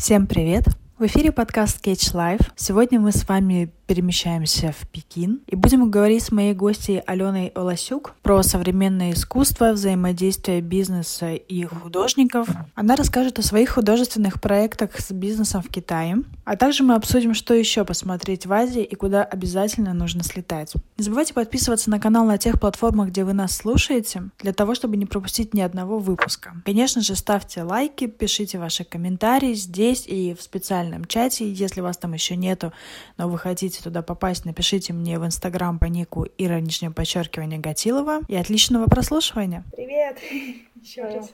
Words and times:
Всем 0.00 0.26
привет! 0.26 0.64
В 0.98 1.04
эфире 1.04 1.30
подкаст 1.30 1.86
Catch 1.86 2.14
Life. 2.14 2.52
Сегодня 2.56 2.98
мы 2.98 3.12
с 3.12 3.28
вами 3.28 3.70
перемещаемся 3.90 4.70
в 4.70 4.86
Пекин 4.86 5.40
и 5.48 5.56
будем 5.56 5.90
говорить 5.90 6.22
с 6.22 6.30
моей 6.30 6.54
гостьей 6.54 7.00
Аленой 7.00 7.48
Оласюк 7.56 8.14
про 8.22 8.40
современное 8.44 9.14
искусство, 9.14 9.72
взаимодействие 9.72 10.60
бизнеса 10.60 11.34
и 11.34 11.64
художников. 11.64 12.46
Она 12.76 12.94
расскажет 12.94 13.40
о 13.40 13.42
своих 13.42 13.70
художественных 13.70 14.40
проектах 14.40 15.00
с 15.00 15.10
бизнесом 15.10 15.62
в 15.62 15.68
Китае, 15.68 16.18
а 16.44 16.56
также 16.56 16.84
мы 16.84 16.94
обсудим, 16.94 17.34
что 17.34 17.52
еще 17.52 17.84
посмотреть 17.84 18.46
в 18.46 18.52
Азии 18.52 18.84
и 18.84 18.94
куда 18.94 19.24
обязательно 19.24 19.92
нужно 19.92 20.22
слетать. 20.22 20.72
Не 20.96 21.02
забывайте 21.02 21.34
подписываться 21.34 21.90
на 21.90 21.98
канал 21.98 22.24
на 22.26 22.38
тех 22.38 22.60
платформах, 22.60 23.08
где 23.08 23.24
вы 23.24 23.32
нас 23.32 23.56
слушаете, 23.56 24.30
для 24.38 24.52
того, 24.52 24.76
чтобы 24.76 24.98
не 24.98 25.06
пропустить 25.06 25.52
ни 25.52 25.62
одного 25.62 25.98
выпуска. 25.98 26.54
Конечно 26.64 27.02
же, 27.02 27.16
ставьте 27.16 27.64
лайки, 27.64 28.06
пишите 28.06 28.60
ваши 28.60 28.84
комментарии 28.84 29.54
здесь 29.54 30.04
и 30.06 30.36
в 30.38 30.42
специальном 30.42 31.06
чате, 31.06 31.52
если 31.52 31.80
вас 31.80 31.96
там 31.96 32.12
еще 32.12 32.36
нету, 32.36 32.72
но 33.16 33.28
вы 33.28 33.36
хотите 33.36 33.79
хотите 33.80 33.90
туда 33.90 34.02
попасть, 34.02 34.44
напишите 34.44 34.92
мне 34.92 35.18
в 35.18 35.24
Инстаграм 35.24 35.78
по 35.78 35.86
нику 35.86 36.26
Ира, 36.38 36.60
нижнее 36.60 36.90
подчеркивание, 36.90 37.58
Гатилова. 37.58 38.20
И 38.28 38.36
отличного 38.36 38.86
прослушивания. 38.86 39.64
Привет! 39.74 40.18
Еще 40.82 41.02
раз. 41.02 41.32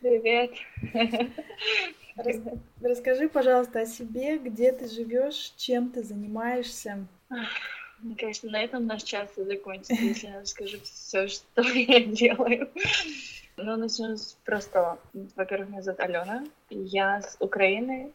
Привет. 0.00 0.50
Рас... 2.16 2.36
Расскажи, 2.82 3.28
пожалуйста, 3.28 3.80
о 3.80 3.86
себе, 3.86 4.38
где 4.38 4.72
ты 4.72 4.88
живешь, 4.88 5.52
чем 5.56 5.90
ты 5.90 6.02
занимаешься. 6.02 7.06
Мне 8.00 8.16
кажется, 8.16 8.48
на 8.48 8.62
этом 8.62 8.86
наш 8.86 9.02
час 9.02 9.30
и 9.36 9.42
закончится, 9.42 9.94
если 9.94 10.28
я 10.28 10.40
расскажу 10.40 10.78
все, 10.82 11.28
что 11.28 11.62
я 11.62 12.00
делаю. 12.00 12.68
Ну, 13.56 13.76
начнем 13.76 14.16
с 14.16 14.36
простого. 14.44 14.98
Во-первых, 15.34 15.70
меня 15.70 15.82
зовут 15.82 16.00
Алена. 16.00 16.44
Я 16.70 17.22
с 17.22 17.36
Украины, 17.40 18.12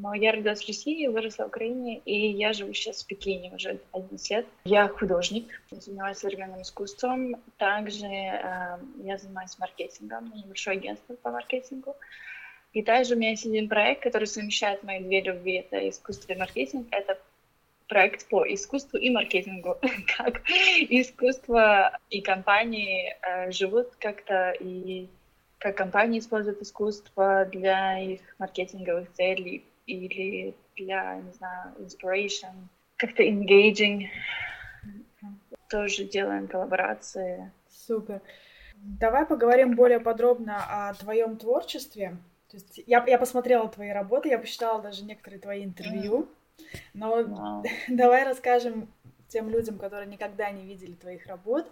но 0.00 0.14
я 0.14 0.32
родилась 0.32 0.62
в 0.62 0.68
России, 0.68 1.06
выросла 1.06 1.44
в 1.44 1.48
Украине, 1.48 1.98
и 2.04 2.30
я 2.30 2.52
живу 2.52 2.72
сейчас 2.72 3.02
в 3.02 3.06
Пекине 3.06 3.52
уже 3.54 3.78
11 3.92 4.30
лет. 4.30 4.46
Я 4.64 4.88
художник, 4.88 5.62
занимаюсь 5.70 6.18
современным 6.18 6.62
искусством. 6.62 7.36
Также 7.58 8.06
э, 8.06 8.78
я 9.04 9.18
занимаюсь 9.18 9.58
маркетингом, 9.58 10.32
небольшое 10.34 10.78
агентство 10.78 11.14
по 11.14 11.30
маркетингу. 11.30 11.96
И 12.72 12.82
также 12.82 13.14
у 13.14 13.18
меня 13.18 13.30
есть 13.30 13.44
один 13.44 13.68
проект, 13.68 14.02
который 14.02 14.26
совмещает 14.26 14.82
мои 14.82 15.00
две 15.00 15.20
любви. 15.20 15.56
Это 15.56 15.88
искусство 15.88 16.32
и 16.32 16.38
маркетинг. 16.38 16.88
Это 16.90 17.18
проект 17.86 18.26
по 18.28 18.44
искусству 18.50 18.98
и 18.98 19.10
маркетингу. 19.10 19.76
как 20.16 20.42
искусство 20.88 21.98
и 22.08 22.22
компании 22.22 23.14
э, 23.20 23.50
живут 23.50 23.88
как-то 23.98 24.52
и 24.52 25.08
как 25.58 25.76
компании 25.76 26.18
используют 26.18 26.60
искусство 26.60 27.44
для 27.44 27.98
их 28.00 28.20
маркетинговых 28.38 29.12
целей, 29.12 29.64
или 29.86 30.54
для, 30.76 31.16
не 31.16 31.32
знаю, 31.32 31.74
inspiration, 31.78 32.68
как-то 32.96 33.22
engaging. 33.22 34.06
Тоже 35.68 36.04
делаем 36.04 36.48
коллаборации. 36.48 37.50
Супер. 37.68 38.20
Давай 38.74 39.26
поговорим 39.26 39.74
более 39.74 40.00
подробно 40.00 40.88
о 40.88 40.94
твоем 40.94 41.36
творчестве. 41.36 42.16
То 42.48 42.56
есть 42.56 42.80
я, 42.86 43.04
я 43.06 43.18
посмотрела 43.18 43.68
твои 43.68 43.90
работы, 43.90 44.28
я 44.28 44.38
посчитала 44.38 44.82
даже 44.82 45.04
некоторые 45.04 45.40
твои 45.40 45.64
интервью. 45.64 46.28
Но 46.92 47.20
wow. 47.20 47.66
давай 47.88 48.24
расскажем 48.24 48.88
тем 49.28 49.48
людям, 49.48 49.78
которые 49.78 50.06
никогда 50.06 50.50
не 50.50 50.66
видели 50.66 50.92
твоих 50.92 51.26
работ, 51.26 51.66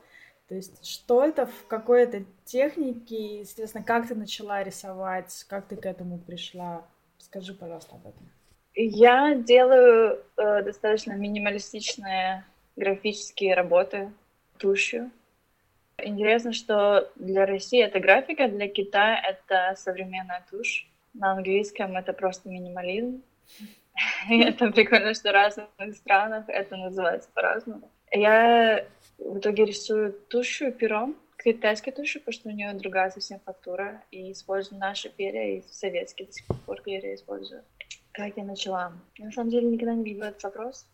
то 0.50 0.56
есть 0.56 0.84
что 0.84 1.24
это 1.24 1.46
в 1.46 1.66
какой-то 1.68 2.24
технике, 2.44 3.40
естественно, 3.40 3.84
как 3.84 4.08
ты 4.08 4.16
начала 4.16 4.64
рисовать, 4.64 5.44
как 5.48 5.68
ты 5.68 5.76
к 5.76 5.86
этому 5.86 6.18
пришла? 6.18 6.84
Скажи, 7.30 7.54
пожалуйста, 7.54 7.94
об 7.94 8.06
этом. 8.08 8.28
Я 8.74 9.36
делаю 9.36 10.18
э, 10.36 10.62
достаточно 10.64 11.12
минималистичные 11.12 12.44
графические 12.74 13.54
работы 13.54 14.10
тушью. 14.58 15.12
Интересно, 15.96 16.52
что 16.52 17.08
для 17.14 17.46
России 17.46 17.80
это 17.80 18.00
графика, 18.00 18.48
для 18.48 18.66
Китая 18.66 19.20
это 19.20 19.76
современная 19.76 20.44
тушь. 20.50 20.88
На 21.14 21.32
английском 21.32 21.96
это 21.96 22.12
просто 22.12 22.48
минимализм. 22.48 23.22
это 24.28 24.72
прикольно, 24.72 25.14
что 25.14 25.30
в 25.30 25.32
разных 25.32 25.68
странах 25.94 26.48
это 26.48 26.76
называется 26.76 27.28
по-разному. 27.32 27.88
Я 28.10 28.84
в 29.18 29.38
итоге 29.38 29.66
рисую 29.66 30.12
тушью 30.12 30.72
пером, 30.72 31.14
китайской 31.42 31.90
туши, 31.90 32.18
потому 32.18 32.32
что 32.32 32.48
у 32.48 32.52
нее 32.52 32.72
другая 32.74 33.10
совсем 33.10 33.40
фактура, 33.40 34.02
и 34.10 34.32
использую 34.32 34.78
наши 34.78 35.08
перья, 35.08 35.58
и 35.58 35.62
советские 35.62 36.26
до 36.26 36.32
сих 36.32 36.46
пор 36.66 36.82
перья 36.82 37.14
использую. 37.14 37.64
Как 38.12 38.36
я 38.36 38.44
начала? 38.44 38.92
Я, 39.16 39.26
на 39.26 39.32
самом 39.32 39.50
деле 39.50 39.68
никогда 39.68 39.94
не 39.94 40.04
видела 40.04 40.26
этот 40.26 40.42
вопрос, 40.42 40.86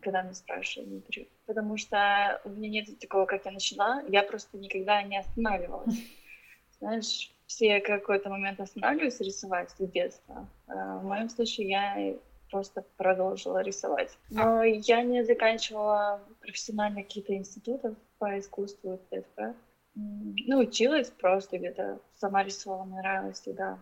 когда 0.00 0.22
меня 0.22 0.34
спрашивают 0.34 0.92
интервью, 0.92 1.26
потому 1.46 1.76
что 1.76 2.40
у 2.44 2.50
меня 2.50 2.68
нет 2.68 2.98
такого, 2.98 3.26
как 3.26 3.44
я 3.44 3.50
начала, 3.50 4.02
я 4.08 4.22
просто 4.22 4.56
никогда 4.56 5.02
не 5.02 5.18
останавливалась. 5.18 5.94
Знаешь, 6.78 7.32
все 7.46 7.80
какой-то 7.80 8.28
момент 8.28 8.60
останавливаются 8.60 9.24
рисовать 9.24 9.70
с 9.70 9.76
детства. 9.78 10.48
А 10.68 10.98
в 10.98 11.04
моем 11.04 11.28
случае 11.28 11.68
я 11.68 12.14
просто 12.50 12.84
продолжила 12.96 13.62
рисовать. 13.62 14.16
Но 14.30 14.62
я 14.62 15.02
не 15.02 15.24
заканчивала 15.24 16.22
профессионально 16.40 17.02
какие-то 17.02 17.34
институты 17.34 17.94
по 18.18 18.38
искусству, 18.38 19.00
etc. 19.10 19.24
Ну, 19.36 19.54
училась 20.58 21.10
просто 21.10 21.58
где-то, 21.58 22.00
сама 22.16 22.44
рисовала, 22.44 22.84
мне 22.84 22.98
нравилось 22.98 23.40
всегда. 23.40 23.78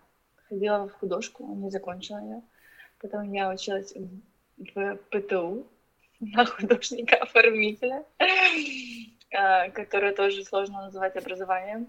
Ходила 0.49 0.89
в 0.89 0.93
художку, 0.93 1.55
не 1.55 1.71
закончила 1.71 2.19
ее. 2.19 2.43
Потом 3.01 3.33
я 3.33 3.51
училась 3.51 3.93
в 4.57 4.97
ПТУ 5.11 5.67
на 6.21 6.47
художника-оформителя, 6.47 8.05
а, 9.35 9.71
которое 9.71 10.15
тоже 10.15 10.45
сложно 10.45 10.83
называть 10.83 11.17
образованием. 11.17 11.89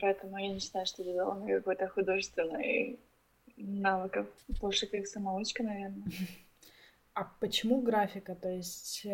Поэтому 0.00 0.38
я 0.38 0.48
не 0.48 0.60
считаю, 0.60 0.86
что 0.86 1.04
дало 1.04 1.34
мне 1.34 1.56
какой-то 1.56 1.88
художественный 1.88 2.98
навыков. 3.56 4.26
Больше 4.60 4.86
как 4.86 5.06
самоучка, 5.06 5.62
наверное. 5.62 6.08
А 7.14 7.24
почему 7.40 7.80
графика? 7.80 8.34
То 8.34 8.48
есть 8.48 9.06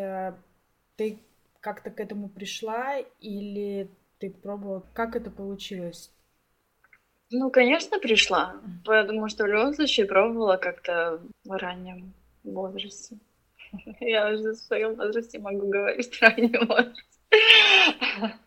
э, 1.63 1.81
ты 1.81 1.91
к 1.91 1.99
этому 1.99 2.29
пришла 2.29 2.99
или 3.19 3.89
ты 4.19 4.29
пробовала? 4.29 4.83
Как 4.93 5.15
это 5.15 5.31
получилось? 5.31 6.11
Ну, 7.31 7.49
конечно, 7.49 7.99
пришла, 7.99 8.61
потому 8.85 9.27
что 9.27 9.45
в 9.45 9.47
любом 9.47 9.73
случае 9.73 10.05
пробовала 10.05 10.57
как-то 10.57 11.19
в 11.45 11.57
раннем 11.57 12.13
возрасте. 12.43 13.17
Я 13.99 14.29
уже 14.29 14.51
в 14.51 14.57
своем 14.57 14.95
возрасте 14.95 15.39
могу 15.39 15.67
говорить 15.67 16.21
раннем 16.21 16.67
возрасте. 16.67 17.03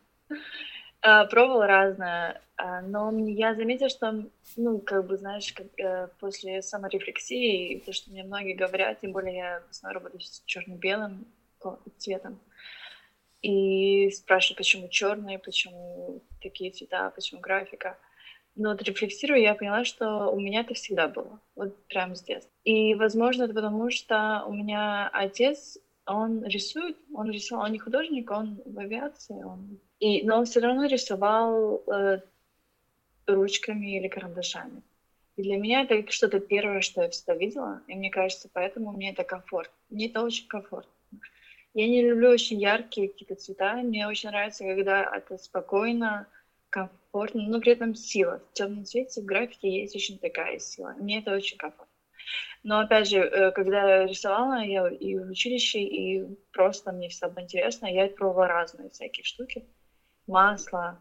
А, 1.02 1.24
пробовала 1.26 1.68
разное, 1.68 2.42
а, 2.56 2.80
но 2.80 3.16
я 3.28 3.54
заметила, 3.54 3.88
что, 3.88 4.26
ну, 4.56 4.80
как 4.80 5.06
бы, 5.06 5.16
знаешь, 5.16 5.52
как, 5.52 5.66
э, 5.78 6.08
после 6.18 6.62
саморефлексии, 6.62 7.80
то, 7.86 7.92
что 7.92 8.10
мне 8.10 8.24
многие 8.24 8.54
говорят, 8.54 9.00
тем 9.00 9.12
более 9.12 9.36
я 9.36 9.62
в 9.68 9.70
основном 9.70 10.02
работаю 10.02 10.20
с 10.20 10.42
черно-белым 10.46 11.26
цветом, 11.98 12.40
и 13.42 14.10
спрашиваю, 14.10 14.56
почему 14.56 14.88
черные, 14.88 15.38
почему 15.38 16.22
такие 16.40 16.70
цвета, 16.70 17.10
почему 17.10 17.40
графика. 17.40 17.98
Но 18.54 18.70
вот 18.70 18.82
рефлексируя, 18.82 19.38
я 19.38 19.54
поняла, 19.54 19.84
что 19.84 20.30
у 20.30 20.40
меня 20.40 20.60
это 20.60 20.74
всегда 20.74 21.08
было, 21.08 21.40
вот 21.54 21.86
прям 21.88 22.14
с 22.14 22.22
детства. 22.22 22.50
И, 22.64 22.94
возможно, 22.94 23.44
это 23.44 23.54
потому, 23.54 23.90
что 23.90 24.44
у 24.46 24.54
меня 24.54 25.08
отец, 25.12 25.78
он 26.06 26.44
рисует, 26.44 26.96
он 27.12 27.30
рисовал, 27.30 27.64
он 27.64 27.72
не 27.72 27.78
художник, 27.78 28.30
он 28.30 28.62
в 28.64 28.78
авиации, 28.78 29.42
он... 29.42 29.78
И, 29.98 30.22
но 30.26 30.38
он 30.38 30.44
все 30.46 30.60
равно 30.60 30.86
рисовал 30.86 31.82
э, 31.86 32.20
ручками 33.26 33.98
или 33.98 34.08
карандашами. 34.08 34.82
И 35.36 35.42
для 35.42 35.56
меня 35.56 35.82
это 35.82 36.10
что-то 36.10 36.40
первое, 36.40 36.80
что 36.80 37.02
я 37.02 37.10
всегда 37.10 37.34
видела, 37.34 37.82
и 37.88 37.94
мне 37.94 38.10
кажется, 38.10 38.48
поэтому 38.52 38.92
мне 38.92 39.12
это 39.12 39.24
комфорт. 39.24 39.70
Мне 39.90 40.08
это 40.08 40.22
очень 40.22 40.48
комфортно. 40.48 40.90
Я 41.76 41.88
не 41.88 42.00
люблю 42.00 42.30
очень 42.30 42.58
яркие 42.58 43.10
какие-то 43.10 43.34
цвета. 43.34 43.74
Мне 43.74 44.08
очень 44.08 44.30
нравится, 44.30 44.64
когда 44.64 45.02
это 45.14 45.36
спокойно, 45.36 46.26
комфортно, 46.70 47.42
но 47.42 47.60
при 47.60 47.72
этом 47.72 47.94
сила. 47.94 48.40
В 48.50 48.54
темном 48.54 48.86
цвете 48.86 49.20
в 49.20 49.26
графике 49.26 49.82
есть 49.82 49.94
очень 49.94 50.18
такая 50.18 50.58
сила. 50.58 50.94
Мне 50.98 51.18
это 51.18 51.34
очень 51.34 51.58
комфортно. 51.58 51.92
Но 52.62 52.80
опять 52.80 53.10
же, 53.10 53.18
э, 53.18 53.50
когда 53.52 53.98
я 53.98 54.06
рисовала, 54.06 54.64
я 54.64 54.88
и 54.88 55.18
в 55.18 55.28
училище, 55.28 55.80
и 55.80 56.24
просто 56.50 56.92
мне 56.92 57.10
всегда 57.10 57.28
было 57.28 57.44
интересно, 57.44 57.84
я 57.84 58.08
пробовала 58.08 58.48
разные 58.48 58.88
всякие 58.88 59.24
штуки. 59.24 59.66
Масло, 60.26 60.98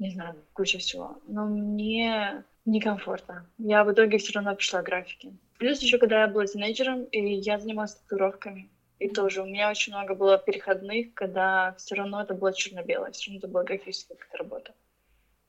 не 0.00 0.10
знаю, 0.10 0.34
куча 0.52 0.78
всего. 0.78 1.22
Но 1.28 1.46
мне 1.46 2.44
некомфортно. 2.64 3.48
Я 3.58 3.84
в 3.84 3.92
итоге 3.92 4.18
все 4.18 4.32
равно 4.32 4.56
пришла 4.56 4.82
к 4.82 4.86
графике. 4.86 5.32
Плюс 5.58 5.80
еще, 5.80 5.96
когда 5.96 6.22
я 6.22 6.26
была 6.26 6.44
тинейджером, 6.46 7.04
и 7.04 7.34
я 7.34 7.60
занималась 7.60 7.94
татуировками. 7.94 8.68
И 8.98 9.08
тоже 9.08 9.42
у 9.42 9.46
меня 9.46 9.70
очень 9.70 9.92
много 9.92 10.14
было 10.14 10.38
переходных, 10.38 11.14
когда 11.14 11.74
все 11.78 11.94
равно 11.94 12.22
это 12.22 12.34
было 12.34 12.52
черно-белое, 12.52 13.12
все 13.12 13.30
равно 13.30 13.38
это 13.38 13.48
была 13.48 13.64
графическая 13.64 14.16
какая-то 14.16 14.38
работа. 14.38 14.74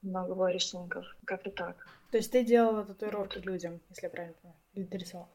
много 0.02 0.36
было 0.36 0.52
рисунков. 0.52 1.06
Как-то 1.26 1.52
так. 1.52 1.88
То 2.12 2.18
есть 2.18 2.32
ты 2.32 2.44
делала 2.44 2.86
татуировки 2.86 3.40
людям, 3.40 3.80
если 3.90 4.06
я 4.06 4.10
правильно 4.10 4.36
понимаю? 4.42 4.60
Или 4.74 4.86
ты 4.86 4.98
рисовала? 4.98 5.30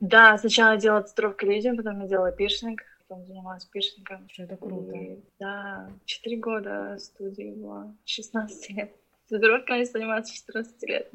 Да, 0.00 0.38
сначала 0.38 0.72
я 0.72 0.76
делала 0.78 1.02
татуировки 1.02 1.44
людям, 1.44 1.76
потом 1.76 2.00
я 2.02 2.08
делала 2.08 2.32
пирсинг, 2.32 2.82
потом 3.06 3.24
занималась 3.26 3.64
пирсингом. 3.64 4.28
Что 4.28 4.44
это 4.44 4.56
круто. 4.56 4.96
И, 4.96 5.18
да, 5.38 5.90
4 6.04 6.36
года 6.36 6.98
студии 6.98 7.54
было, 7.54 7.94
16 8.04 8.70
лет. 8.70 8.92
Татуировками 9.28 9.84
заниматься 9.84 10.34
14 10.34 10.82
лет. 10.84 11.10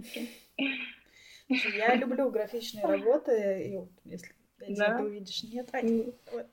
Я 1.50 1.95
люблю 1.95 2.29
графичные 2.29 2.85
работы, 2.85 3.88
и 4.05 4.09
если 4.09 4.33
если 4.68 4.80
да? 4.80 4.98
ты 4.98 5.04
увидишь, 5.04 5.44
нет, 5.44 5.69
Ань, 5.74 6.13
вот. 6.31 6.45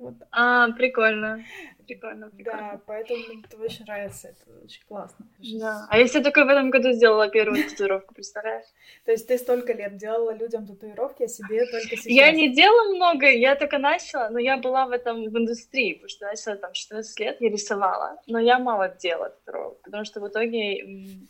вот. 0.00 0.14
А, 0.30 0.70
прикольно. 0.72 1.44
Прикольно, 1.86 2.30
прикольно. 2.30 2.60
Да, 2.60 2.80
поэтому 2.86 3.18
мне 3.26 3.42
это 3.42 3.56
очень 3.58 3.84
нравится, 3.84 4.28
это 4.28 4.64
очень 4.64 4.82
классно. 4.86 5.26
Да. 5.38 5.86
А 5.90 5.98
если 5.98 6.22
только 6.22 6.44
в 6.44 6.48
этом 6.48 6.70
году 6.70 6.92
сделала 6.92 7.28
первую 7.28 7.62
татуировку, 7.68 8.14
представляешь? 8.14 8.66
То 9.04 9.12
есть 9.12 9.26
ты 9.26 9.36
столько 9.38 9.72
лет 9.72 9.96
делала 9.96 10.34
людям 10.34 10.66
татуировки, 10.66 11.24
а 11.24 11.28
себе 11.28 11.66
только 11.66 11.96
сейчас? 11.96 12.06
Я 12.06 12.30
не 12.32 12.54
делала 12.54 12.94
много, 12.94 13.26
я 13.26 13.54
только 13.54 13.78
начала, 13.78 14.30
но 14.30 14.38
я 14.38 14.56
была 14.56 14.86
в 14.86 14.92
этом 14.92 15.24
в 15.24 15.38
индустрии, 15.38 15.94
потому 15.94 16.08
что 16.08 16.26
начала 16.26 16.56
там 16.56 16.72
14 16.72 17.20
лет, 17.20 17.40
я 17.40 17.50
рисовала, 17.50 18.20
но 18.26 18.38
я 18.38 18.58
мало 18.58 18.88
делала 18.88 19.30
татуировок, 19.30 19.82
потому 19.82 20.04
что 20.04 20.20
в 20.20 20.28
итоге 20.28 21.28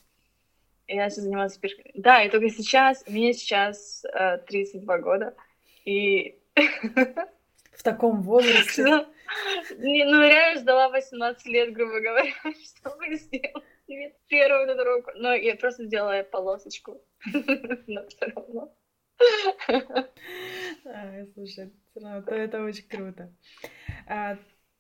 я 0.87 1.09
занималась 1.09 1.57
пешкой. 1.57 1.91
Да, 1.95 2.23
и 2.23 2.31
только 2.31 2.51
сейчас, 2.51 3.05
мне 3.09 3.33
сейчас 3.33 4.05
э, 4.05 4.39
32 4.47 4.99
года, 4.99 5.35
и... 5.85 6.39
В 7.73 7.83
таком 7.83 8.23
возрасте? 8.23 8.85
Ну, 9.71 10.05
ну, 10.05 10.23
реально 10.23 10.61
ждала 10.61 10.91
18 10.91 11.47
лет, 11.47 11.73
грубо 11.73 11.99
говоря, 11.99 12.31
чтобы 12.65 13.17
сделать 13.17 13.65
первую 14.29 14.67
татуировку. 14.69 15.11
Но 15.17 15.35
я 15.35 15.57
просто 15.57 15.87
сделала 15.87 16.23
полосочку. 16.23 17.03
Но 17.87 18.07
все 18.07 18.27
равно. 18.27 18.77
Слушай, 21.35 21.73
это, 21.97 22.35
это 22.35 22.63
очень 22.63 22.89
круто. 22.89 23.33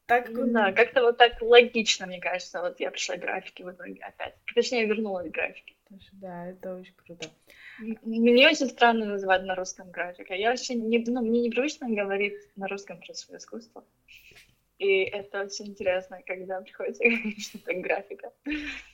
Так... 0.06 0.29
Ну, 0.31 0.53
да, 0.53 0.73
как-то 0.73 1.03
вот 1.03 1.17
так 1.17 1.41
логично, 1.41 2.06
мне 2.06 2.21
кажется. 2.21 2.61
Вот 2.61 2.79
я 2.81 2.91
пришла 2.91 3.17
к 3.17 3.21
графике 3.21 3.65
в 3.65 3.71
итоге 3.71 4.03
опять. 4.03 4.35
Точнее, 4.55 4.87
вернулась 4.87 5.31
к 5.31 5.35
графике. 5.35 5.75
Да, 6.12 6.47
это 6.47 6.77
очень 6.77 6.95
круто. 6.95 7.29
Мне 8.03 8.49
очень 8.49 8.69
странно 8.69 9.06
называть 9.06 9.45
на 9.45 9.55
русском 9.55 9.91
графика. 9.91 10.35
Я 10.35 10.51
вообще 10.51 10.75
не, 10.75 10.99
ну, 11.06 11.23
мне 11.23 11.41
непривычно 11.41 11.89
говорить 11.89 12.35
на 12.56 12.69
русском 12.69 13.01
про 13.01 13.15
свое 13.15 13.39
искусство. 13.39 13.85
И 14.79 15.03
это 15.05 15.45
очень 15.45 15.69
интересно, 15.69 16.21
когда 16.27 16.61
приходится 16.61 17.05
говорить 17.05 17.47
что-то 17.47 17.75
графика. 17.75 18.33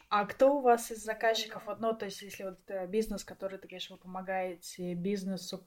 А 0.09 0.27
кто 0.27 0.57
у 0.57 0.61
вас 0.61 0.91
из 0.91 1.03
заказчиков, 1.05 1.65
вот, 1.67 1.81
ну, 1.81 1.95
то 1.95 2.07
есть, 2.07 2.23
если 2.23 2.45
вот 2.45 2.59
э, 2.69 2.87
бизнес, 2.87 3.25
который 3.25 3.59
ты 3.59 3.69
говоришь, 3.69 3.91
вы 3.91 3.97
помогаете 3.97 4.95
бизнесу 4.95 5.67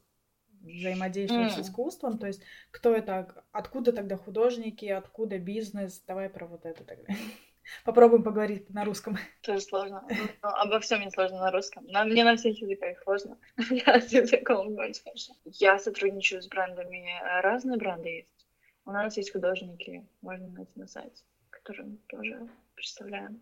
взаимодействовать 0.64 1.52
mm. 1.52 1.56
с 1.56 1.60
искусством, 1.68 2.18
то 2.18 2.28
есть, 2.28 2.42
кто 2.72 2.96
это, 2.96 3.44
откуда 3.52 3.92
тогда 3.92 4.18
художники, 4.18 4.86
откуда 4.86 5.38
бизнес, 5.38 6.02
давай 6.08 6.30
про 6.30 6.48
вот 6.48 6.66
это 6.66 6.84
тогда. 6.84 7.14
Попробуем 7.86 8.24
поговорить 8.24 8.70
на 8.70 8.86
русском. 8.86 9.18
Тоже 9.42 9.62
сложно. 9.62 10.06
Ну, 10.10 10.50
обо 10.50 10.80
всем 10.80 11.00
мне 11.00 11.12
сложно 11.12 11.40
на 11.40 11.52
русском. 11.52 11.86
На, 11.88 12.04
мне 12.06 12.24
на 12.24 12.36
всех 12.36 12.60
языках 12.60 13.02
сложно. 13.04 13.38
Я 13.70 14.02
с 14.02 14.12
языком 14.12 14.76
больше. 14.76 15.02
Я 15.46 15.80
сотрудничаю 15.80 16.42
с 16.42 16.48
брендами. 16.48 17.10
Разные 17.42 17.78
бренды 17.78 18.10
есть. 18.10 18.48
У 18.86 18.92
нас 18.92 19.16
есть 19.16 19.32
художники, 19.32 20.06
можно 20.22 20.48
найти 20.50 20.72
на 20.76 20.88
сайте, 20.88 21.24
которым 21.50 22.00
тоже 22.10 22.50
представляем. 22.76 23.40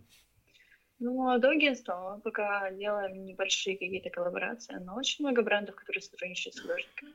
Ну, 1.01 1.15
молодое 1.15 1.57
агентство, 1.57 2.13
мы 2.13 2.21
пока 2.21 2.69
делаем 2.69 3.25
небольшие 3.25 3.75
какие-то 3.75 4.11
коллаборации, 4.11 4.75
но 4.75 4.95
очень 4.95 5.25
много 5.25 5.41
брендов, 5.41 5.73
которые 5.73 5.99
сотрудничают 6.03 6.53
с 6.53 6.59
художниками. 6.59 7.11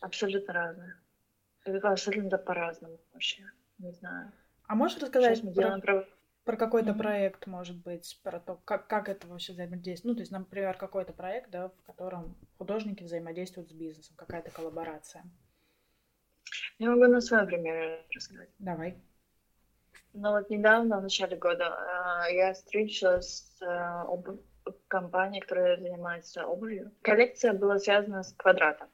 Абсолютно 0.00 0.52
разные. 0.52 0.94
Это 1.64 1.92
абсолютно 1.92 2.38
по-разному 2.38 2.98
вообще. 3.12 3.44
Не 3.78 3.92
знаю. 3.92 4.32
А 4.66 4.74
можешь 4.74 4.98
рассказать 4.98 5.40
про, 5.54 5.78
про... 5.78 6.08
про 6.42 6.56
какой-то 6.56 6.90
mm-hmm. 6.90 6.98
проект, 6.98 7.46
может 7.46 7.76
быть, 7.76 8.18
про 8.24 8.40
то, 8.40 8.56
как, 8.64 8.88
как 8.88 9.08
это 9.08 9.28
вообще 9.28 9.52
взаимодействует? 9.52 10.14
Ну, 10.14 10.16
то 10.16 10.22
есть, 10.22 10.32
например, 10.32 10.76
какой-то 10.76 11.12
проект, 11.12 11.50
да, 11.50 11.68
в 11.68 11.82
котором 11.84 12.36
художники 12.58 13.04
взаимодействуют 13.04 13.70
с 13.70 13.72
бизнесом, 13.72 14.16
какая-то 14.16 14.50
коллаборация. 14.50 15.24
Я 16.80 16.90
могу 16.90 17.06
на 17.06 17.20
своем 17.20 17.46
примере 17.46 18.04
рассказать. 18.12 18.50
Давай. 18.58 19.00
Ну 20.20 20.32
вот 20.32 20.50
недавно, 20.50 20.98
в 20.98 21.02
начале 21.02 21.36
года, 21.36 21.78
э, 22.28 22.34
я 22.34 22.52
встречалась 22.52 23.54
с 23.56 24.02
обув... 24.04 24.40
компанией, 24.88 25.40
которая 25.40 25.76
занимается 25.76 26.44
обувью. 26.44 26.90
Коллекция 27.02 27.52
была 27.52 27.78
связана 27.78 28.24
с 28.24 28.32
квадратом. 28.32 28.88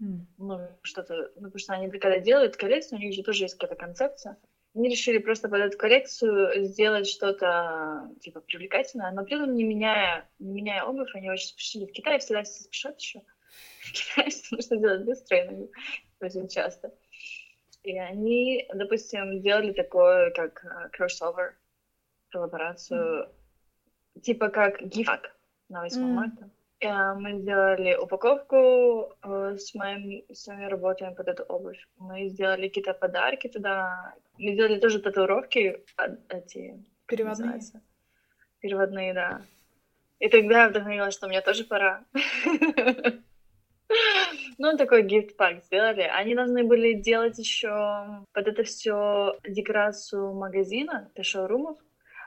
Mm. 0.00 0.20
Ну, 0.38 0.60
что-то, 0.80 1.30
ну, 1.36 1.42
потому 1.42 1.58
что 1.58 1.74
они 1.74 1.90
когда 1.90 2.18
делают 2.20 2.56
коллекцию, 2.56 2.98
у 2.98 3.02
них 3.02 3.12
же 3.12 3.22
тоже 3.22 3.44
есть 3.44 3.58
какая-то 3.58 3.84
концепция. 3.84 4.38
Они 4.74 4.88
решили 4.88 5.18
просто 5.18 5.50
под 5.50 5.60
эту 5.60 5.76
коррекцию 5.76 6.64
сделать 6.64 7.06
что-то 7.06 8.08
типа 8.22 8.40
привлекательное, 8.40 9.10
но 9.10 9.24
при 9.24 9.34
этом 9.34 9.54
не 9.54 9.64
меняя, 9.64 10.26
не 10.38 10.52
меняя 10.52 10.84
обувь, 10.84 11.14
они 11.14 11.30
очень 11.30 11.48
спешили. 11.48 11.84
В 11.84 11.92
Китае 11.92 12.18
всегда 12.18 12.44
все 12.44 12.62
спешат 12.62 12.98
еще. 12.98 13.20
В 13.82 13.92
Китае 13.92 14.30
нужно 14.50 14.76
делать 14.78 15.04
быстро 15.04 15.36
и 15.36 15.70
очень 16.22 16.48
часто. 16.48 16.94
И 17.82 17.98
они, 17.98 18.68
допустим, 18.72 19.40
делали 19.40 19.72
такое, 19.72 20.30
как 20.30 20.64
uh, 20.64 20.90
crossover, 20.96 21.52
коллаборацию, 22.30 23.26
mm-hmm. 23.26 24.20
типа 24.20 24.48
как 24.48 24.80
гифак 24.82 25.34
на 25.68 25.82
8 25.82 26.00
mm-hmm. 26.00 26.06
марта. 26.06 26.50
Э, 26.82 27.14
мы 27.14 27.38
сделали 27.40 27.94
упаковку 27.94 29.14
э, 29.22 29.56
с, 29.56 29.74
моим, 29.74 30.24
с 30.32 30.46
моими 30.48 30.64
работами 30.66 31.14
под 31.14 31.28
эту 31.28 31.44
обувь. 31.44 31.78
Мы 31.98 32.28
сделали 32.28 32.68
какие-то 32.68 32.94
подарки 32.94 33.48
туда. 33.48 34.14
Мы 34.38 34.54
сделали 34.54 34.80
тоже 34.80 35.00
татуировки, 35.00 35.84
а, 35.96 36.08
эти... 36.28 36.84
Переводные? 37.06 37.60
Переводные, 38.60 39.14
да. 39.14 39.42
И 40.18 40.28
тогда 40.28 40.62
я 40.62 40.68
вдохновилась, 40.68 41.14
что 41.14 41.28
мне 41.28 41.40
тоже 41.40 41.64
пора. 41.64 42.04
Ну, 44.58 44.76
такой 44.76 45.02
гифт-пак 45.02 45.62
сделали. 45.64 46.02
Они 46.02 46.34
должны 46.34 46.64
были 46.64 46.92
делать 46.94 47.38
еще 47.38 48.24
под 48.32 48.48
это 48.48 48.64
все 48.64 49.38
декорацию 49.46 50.34
магазина, 50.34 51.10
шоурумов. 51.20 51.78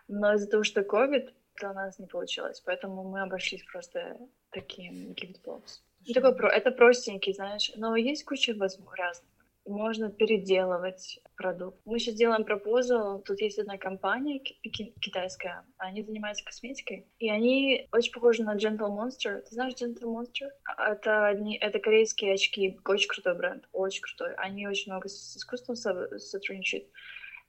Но 0.07 0.33
из-за 0.33 0.50
того, 0.50 0.63
что 0.63 0.81
COVID, 0.81 1.30
то 1.60 1.72
у 1.72 1.74
нас 1.74 2.00
не 2.00 2.07
получилось. 2.07 2.62
Поэтому 2.65 3.03
мы 3.03 3.22
обошлись 3.22 3.63
просто 3.63 4.17
таким 4.51 5.13
гифтбокс. 5.13 5.84
Ну, 6.08 6.13
такой 6.13 6.36
про, 6.36 6.50
это 6.50 6.72
простенький, 6.72 7.34
знаешь, 7.34 7.72
но 7.75 7.96
есть 7.96 8.25
куча 8.25 8.53
возможностей 8.53 9.01
разных. 9.01 9.35
Можно 9.65 10.12
переделывать 10.12 11.19
продукт. 11.36 11.79
Мы 11.86 11.98
сейчас 11.98 12.13
делаем 12.13 12.43
пропозал. 12.45 13.22
Тут 13.24 13.41
есть 13.41 13.57
одна 13.57 13.77
компания 13.79 14.39
китайская, 14.39 15.65
они 15.77 16.03
занимаются 16.03 16.45
косметикой, 16.45 17.07
и 17.17 17.29
они 17.31 17.88
очень 17.91 18.12
похожи 18.12 18.43
на 18.43 18.55
Gentle 18.55 18.89
Monster. 18.89 19.41
Ты 19.41 19.55
знаешь 19.55 19.74
Gentle 19.74 20.03
Monster? 20.03 20.50
Это, 20.77 21.27
одни, 21.27 21.57
это 21.57 21.79
корейские 21.79 22.36
очки, 22.36 22.79
очень 22.86 23.07
крутой 23.07 23.36
бренд, 23.36 23.67
очень 23.72 24.01
крутой. 24.01 24.36
Они 24.36 24.67
очень 24.67 24.91
много 24.91 25.10
с 25.10 25.36
искусством 25.36 25.75
сотрудничают. 25.75 26.86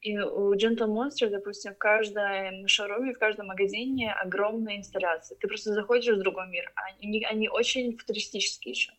И 0.00 0.18
у 0.18 0.54
Gentle 0.54 0.88
Monster, 0.88 1.28
допустим, 1.28 1.74
в 1.74 1.78
каждом 1.78 2.66
шоуруме, 2.66 3.12
в 3.12 3.18
каждом 3.18 3.48
магазине 3.48 4.12
огромная 4.12 4.78
инсталляция. 4.78 5.36
Ты 5.36 5.48
просто 5.48 5.74
заходишь 5.74 6.16
в 6.16 6.20
другой 6.20 6.48
мир. 6.48 6.72
Они, 6.76 7.24
они 7.24 7.48
очень 7.48 7.96
футуристические 7.96 8.72
еще. 8.72 8.92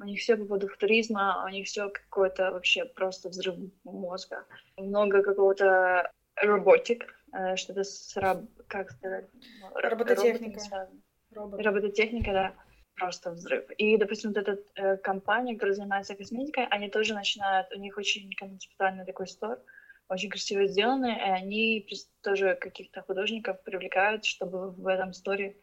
У 0.00 0.04
них 0.04 0.20
все 0.20 0.36
по 0.36 0.44
поводу 0.44 0.68
футуризма, 0.68 1.44
у 1.44 1.48
них 1.48 1.66
все 1.66 1.90
какое-то 1.90 2.52
вообще 2.52 2.84
просто 2.84 3.28
взрыв 3.28 3.56
мозга. 3.84 4.44
Много 4.76 5.22
какого-то 5.22 6.12
роботик, 6.36 7.04
э, 7.32 7.56
что-то 7.56 7.82
с 7.82 8.16
раб... 8.16 8.44
как 8.68 8.92
сказать? 8.92 9.28
Робототехника. 9.74 10.88
Робот. 11.32 11.60
Робототехника, 11.60 12.32
да. 12.32 12.54
Просто 12.94 13.32
взрыв. 13.32 13.68
И, 13.76 13.96
допустим, 13.96 14.32
вот 14.32 14.38
эта 14.38 14.58
э, 14.74 14.96
компания, 14.98 15.54
которая 15.54 15.74
занимается 15.74 16.14
косметикой, 16.14 16.66
они 16.66 16.88
тоже 16.88 17.14
начинают, 17.14 17.72
у 17.72 17.78
них 17.78 17.96
очень 17.96 18.30
концептуальный 18.32 19.04
такой 19.04 19.26
store, 19.26 19.58
очень 20.08 20.30
красиво 20.30 20.66
сделаны, 20.66 21.16
и 21.16 21.30
они 21.30 21.86
тоже 22.22 22.56
каких-то 22.60 23.02
художников 23.02 23.62
привлекают, 23.62 24.24
чтобы 24.24 24.70
в 24.70 24.86
этом 24.86 25.12
store 25.12 25.49
е 25.49 25.56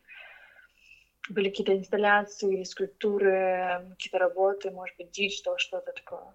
были 1.30 1.50
какие-то 1.50 1.76
инсталляции, 1.76 2.64
скульптуры, 2.64 3.86
какие-то 3.92 4.20
работы, 4.20 4.72
может 4.72 4.96
быть, 4.98 5.12
digital, 5.12 5.58
что-то 5.58 5.92
такое. 5.92 6.34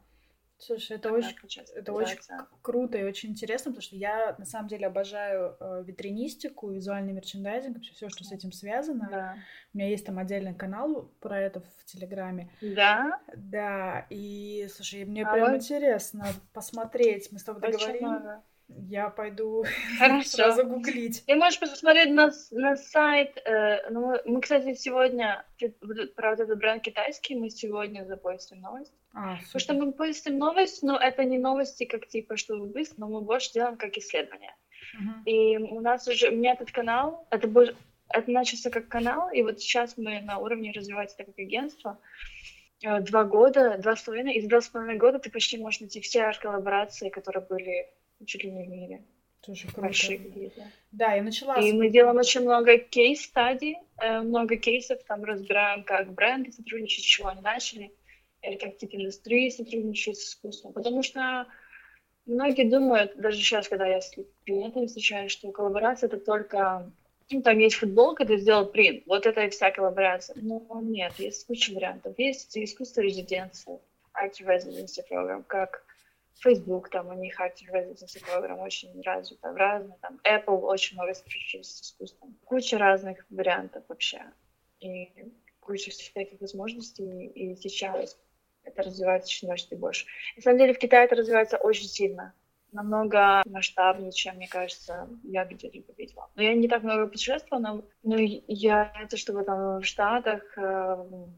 Слушай, 0.61 0.99
это 0.99 1.11
очень, 1.11 1.35
это 1.75 1.93
очень 1.95 2.19
круто 2.61 2.99
и 2.99 3.03
очень 3.03 3.31
интересно, 3.31 3.71
потому 3.71 3.83
что 3.83 3.97
я 3.97 4.37
на 4.37 4.45
самом 4.45 4.69
деле 4.69 4.89
обожаю 4.89 5.57
э, 5.59 5.83
витринистику, 5.87 6.71
визуальный 6.71 7.15
мерчендайзинг, 7.15 7.77
вообще 7.77 7.95
все, 7.95 8.11
что 8.11 8.25
с 8.25 8.33
этим 8.33 8.53
связано. 8.53 9.09
Да. 9.11 9.37
У 9.73 9.79
меня 9.79 9.89
есть 9.89 10.05
там 10.05 10.19
отдельный 10.19 10.55
канал 10.55 11.11
про 11.21 11.41
это 11.41 11.61
в 11.61 11.85
Телеграме. 11.87 12.51
Да? 12.61 13.21
Да, 13.35 14.07
и 14.11 14.69
слушай, 14.71 15.07
мне 15.07 15.23
а 15.25 15.33
прям 15.33 15.53
вот... 15.53 15.57
интересно 15.57 16.27
посмотреть. 16.53 17.33
Мы 17.33 17.39
с 17.39 17.45
тобой 17.45 17.63
договорим. 17.63 18.43
Я 18.89 19.09
пойду 19.11 19.65
Хорошо. 19.99 20.29
сразу 20.29 20.65
гуглить. 20.67 21.25
Ты 21.27 21.35
можешь 21.37 21.59
посмотреть 21.61 22.11
на, 22.11 22.31
на 22.51 22.77
сайт. 22.77 23.37
э, 23.45 23.89
ну, 23.91 24.17
мы, 24.25 24.41
кстати, 24.41 24.75
сегодня, 24.75 25.45
вот 25.83 25.99
это- 25.99 26.57
бренд 26.57 26.83
китайский, 26.83 27.35
мы 27.37 27.51
сегодня 27.51 28.05
запостим 28.05 28.61
новость. 28.61 28.93
А, 29.13 29.37
Потому 29.39 29.61
что 29.61 29.75
мы 29.75 29.93
постим 29.93 30.39
новость, 30.39 30.83
но 30.83 30.97
это 30.97 31.25
не 31.25 31.39
новости, 31.39 31.85
как 31.85 32.07
типа, 32.07 32.37
что 32.37 32.57
вы 32.57 32.67
быстро, 32.67 33.01
но 33.01 33.09
мы 33.09 33.21
больше 33.23 33.53
делаем 33.53 33.77
как 33.77 33.97
исследование. 33.97 34.55
Мгм. 34.95 35.23
И 35.25 35.57
у 35.59 35.81
нас 35.81 36.07
уже, 36.09 36.29
у 36.31 36.37
меня 36.37 36.53
этот 36.53 36.71
канал, 36.73 37.27
это, 37.31 37.49
был, 37.49 37.69
это 38.09 38.31
начался 38.31 38.71
как 38.71 38.89
канал, 38.89 39.31
и 39.31 39.43
вот 39.43 39.61
сейчас 39.61 39.97
мы 39.99 40.21
на 40.21 40.39
уровне 40.39 40.73
развивать 40.73 41.13
это 41.15 41.25
как 41.25 41.39
агентство. 41.39 41.99
Э, 42.83 43.01
Два 43.01 43.25
года, 43.25 43.77
два 43.79 43.95
с 43.97 44.03
половиной, 44.03 44.35
и 44.35 44.41
за 44.41 44.49
два 44.49 44.61
с 44.61 44.69
половиной 44.69 44.97
года 44.99 45.19
ты 45.19 45.31
почти 45.31 45.59
можешь 45.59 45.81
найти 45.81 46.01
все 46.01 46.33
коллаборации, 46.41 47.09
которые 47.11 47.45
были 47.45 47.89
чуть 48.27 48.45
ли 48.45 48.51
не 48.51 48.65
в 48.65 48.69
мире, 48.69 49.03
Слушай, 49.43 49.67
круто. 49.67 49.81
большие 49.83 50.19
какие-то. 50.19 50.63
Да, 50.93 51.15
я 51.15 51.23
начала... 51.23 51.57
И 51.57 51.73
мы 51.73 51.89
делаем 51.89 52.17
очень 52.17 52.43
много 52.43 52.79
кейс-стадий, 52.79 53.79
э, 53.99 54.21
много 54.21 54.57
кейсов, 54.57 55.03
там 55.05 55.25
разбираем, 55.25 55.85
как 55.85 56.13
бренды 56.13 56.53
сотрудничают, 56.53 57.05
с 57.05 57.09
чего 57.09 57.29
они 57.29 57.41
начали, 57.41 57.93
или 58.43 58.57
как 58.57 58.77
типа 58.77 58.97
индустрии 58.97 59.49
сотрудничают 59.51 60.19
с 60.19 60.31
искусством. 60.31 60.73
Потому 60.73 61.03
что 61.03 61.47
многие 62.27 62.69
думают, 62.69 63.17
даже 63.17 63.39
сейчас, 63.39 63.69
когда 63.69 63.87
я 63.87 64.01
с 64.01 64.13
клиентами 64.45 64.87
встречаюсь, 64.87 65.33
что 65.33 65.51
коллаборация 65.53 66.09
это 66.09 66.19
только 66.19 66.91
ну, 67.31 67.43
там 67.43 67.59
есть 67.59 67.77
футболка, 67.77 68.25
ты 68.25 68.39
сделал 68.39 68.67
принт, 68.67 69.05
вот 69.07 69.25
это 69.25 69.45
и 69.45 69.51
вся 69.51 69.71
коллаборация. 69.71 70.37
Но 70.41 70.63
нет, 70.83 71.13
есть 71.19 71.47
куча 71.47 71.73
вариантов. 71.73 72.19
Есть 72.19 72.59
искусство 72.59 73.03
резиденции, 73.03 73.79
Art 74.13 74.35
Residency 74.41 75.03
программ, 75.09 75.45
как 75.45 75.85
Facebook, 76.41 76.89
там 76.91 77.09
у 77.09 77.15
них 77.15 77.41
Art 77.41 77.57
Residency 77.71 78.25
программ 78.25 78.61
очень 78.61 79.01
развита, 79.03 79.53
разные, 79.53 79.97
там 80.01 80.19
Apple 80.25 80.59
очень 80.61 80.97
много 80.97 81.15
сотрудничает 81.15 81.67
с 81.67 81.83
искусством. 81.83 82.37
Куча 82.45 82.79
разных 82.79 83.25
вариантов 83.31 83.85
вообще. 83.89 84.23
И 84.81 85.13
куча 85.61 85.91
всяких 85.91 86.41
возможностей, 86.41 87.27
и 87.27 87.55
сейчас 87.57 88.19
это 88.65 88.83
развивается 88.83 89.29
очень 89.29 89.49
больше 89.49 89.75
и 89.75 89.79
больше. 89.79 90.07
На 90.37 90.43
самом 90.43 90.59
деле 90.59 90.73
в 90.73 90.79
Китае 90.79 91.05
это 91.05 91.17
развивается 91.17 91.59
очень 91.59 91.89
сильно 91.89 92.35
намного 92.73 93.43
масштабнее, 93.47 94.13
чем, 94.13 94.37
мне 94.37 94.49
кажется, 94.49 95.09
я 95.25 95.45
где-либо 95.45 95.93
видела. 95.97 96.31
Но 96.35 96.43
я 96.43 96.55
не 96.55 96.69
так 96.69 96.83
много 96.83 97.07
путешествовала, 97.07 97.63
но, 97.63 97.83
но 98.03 98.17
я 98.19 98.93
это, 99.01 99.17
чтобы 99.17 99.45
там 99.45 99.81
в 99.81 99.85
Штатах, 99.85 100.43
э, 100.57 100.61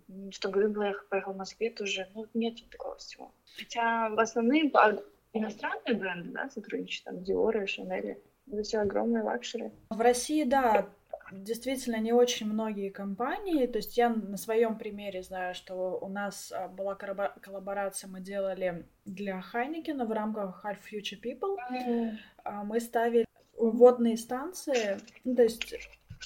в 0.09 0.39
том 0.41 0.53
году 0.53 0.73
была, 0.73 0.89
я 0.89 0.95
поехала 1.09 1.33
в 1.33 1.39
Москве 1.39 1.71
тоже, 1.71 2.09
ну, 2.15 2.27
нет 2.35 2.59
такого 2.71 2.97
всего. 2.97 3.33
Хотя 3.59 4.09
в 4.11 4.19
основные 4.19 4.71
иностранные 5.33 5.95
бренды, 5.95 6.31
да, 6.31 6.49
сотрудничают, 6.51 7.05
там, 7.05 7.17
Dior 7.17 7.63
и 7.63 7.67
Chanel, 7.67 8.17
это 8.51 8.63
все 8.63 8.81
огромные 8.81 9.23
luxury. 9.23 9.71
В 9.91 10.01
России, 10.01 10.45
да, 10.45 10.89
действительно 11.33 11.97
не 11.97 12.13
очень 12.13 12.47
многие 12.47 12.91
компании. 12.91 13.67
То 13.67 13.79
есть 13.79 13.97
я 13.97 14.11
на 14.11 14.37
своем 14.37 14.79
примере 14.79 15.23
знаю, 15.23 15.55
что 15.55 15.99
у 16.01 16.09
нас 16.09 16.53
а, 16.53 16.69
была 16.69 16.95
коллаборация, 16.95 18.09
мы 18.09 18.21
делали 18.21 18.87
для 19.05 19.41
Heineken 19.41 19.98
а 19.98 20.05
в 20.05 20.13
рамках 20.13 20.65
Half 20.65 20.79
Future 20.91 21.21
People. 21.23 21.57
А, 22.45 22.65
Мы 22.65 22.81
ставили 22.81 23.27
водные 23.57 24.17
станции, 24.17 24.99
ну, 25.25 25.37
то 25.37 25.43
есть 25.43 25.75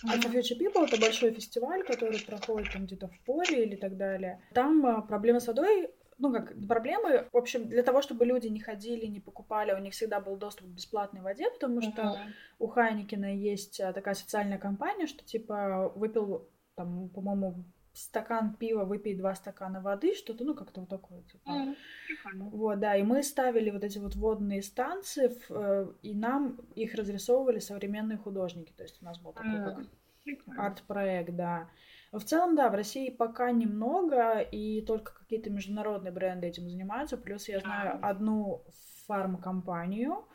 Alpha 0.04 0.30
Future 0.30 0.58
People 0.58 0.86
это 0.86 1.00
большой 1.00 1.32
фестиваль, 1.32 1.82
который 1.84 2.20
проходит 2.20 2.72
там 2.72 2.86
где-то 2.86 3.08
в 3.08 3.18
Поре 3.20 3.64
или 3.64 3.76
так 3.76 3.96
далее. 3.96 4.42
Там 4.52 4.84
а, 4.84 5.00
проблемы 5.00 5.40
с 5.40 5.46
водой, 5.46 5.88
ну 6.18 6.32
как 6.32 6.54
проблемы, 6.66 7.28
в 7.32 7.36
общем, 7.36 7.68
для 7.68 7.82
того, 7.82 8.02
чтобы 8.02 8.24
люди 8.24 8.46
не 8.48 8.60
ходили, 8.60 9.06
не 9.06 9.20
покупали, 9.20 9.72
у 9.72 9.78
них 9.78 9.92
всегда 9.92 10.20
был 10.20 10.36
доступ 10.36 10.66
к 10.66 10.70
бесплатной 10.70 11.20
воде, 11.20 11.50
потому 11.50 11.82
что 11.82 12.18
у 12.58 12.66
Хайникина 12.66 13.34
есть 13.34 13.80
а, 13.80 13.92
такая 13.92 14.14
социальная 14.14 14.58
кампания, 14.58 15.06
что 15.06 15.24
типа 15.24 15.92
выпил 15.94 16.48
там, 16.74 17.08
по-моему, 17.08 17.64
стакан 17.96 18.54
пива, 18.54 18.84
выпей 18.84 19.16
два 19.16 19.34
стакана 19.34 19.80
воды, 19.80 20.14
что-то, 20.14 20.44
ну 20.44 20.54
как-то 20.54 20.80
вот 20.80 20.90
такое. 20.90 21.22
Типа. 21.22 21.74
Прикольно. 22.06 22.44
Вот, 22.50 22.78
да, 22.78 22.96
и 22.96 23.02
мы 23.02 23.22
ставили 23.22 23.70
вот 23.70 23.84
эти 23.84 23.98
вот 23.98 24.14
водные 24.14 24.62
станции, 24.62 25.28
в, 25.28 25.50
э, 25.50 25.86
и 26.02 26.14
нам 26.14 26.56
их 26.74 26.94
разрисовывали 26.94 27.58
современные 27.58 28.18
художники. 28.18 28.72
То 28.72 28.82
есть 28.82 29.00
у 29.00 29.04
нас 29.04 29.18
был 29.18 29.32
такой 29.32 29.64
как 29.64 29.86
Прикольно. 30.24 30.66
арт-проект, 30.66 31.34
да. 31.34 31.70
В 32.18 32.24
целом, 32.24 32.56
да, 32.56 32.70
в 32.70 32.74
России 32.74 33.10
пока 33.10 33.50
немного, 33.50 34.40
и 34.40 34.80
только 34.82 35.12
какие-то 35.14 35.50
международные 35.50 36.12
бренды 36.12 36.46
этим 36.46 36.68
занимаются. 36.68 37.18
Плюс 37.18 37.48
я 37.48 37.60
знаю 37.60 37.98
А. 38.00 38.08
одну 38.10 38.64
фармкомпанию, 39.06 40.26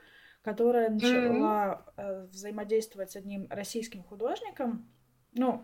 которая 0.43 0.89
начала 0.89 1.85
э, 1.97 2.25
взаимодействовать 2.27 3.11
с 3.11 3.15
одним 3.15 3.47
российским 3.49 4.03
художником. 4.03 4.91
Ну, 5.33 5.63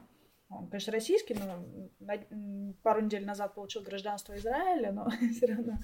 он, 0.50 0.70
конечно, 0.70 0.94
российский, 0.94 1.36
но 1.36 2.74
пару 2.82 3.02
недель 3.02 3.26
назад 3.26 3.54
получил 3.54 3.84
гражданство 3.84 4.36
Израиля, 4.38 4.92
но 4.92 5.10
все 5.32 5.48
равно. 5.48 5.78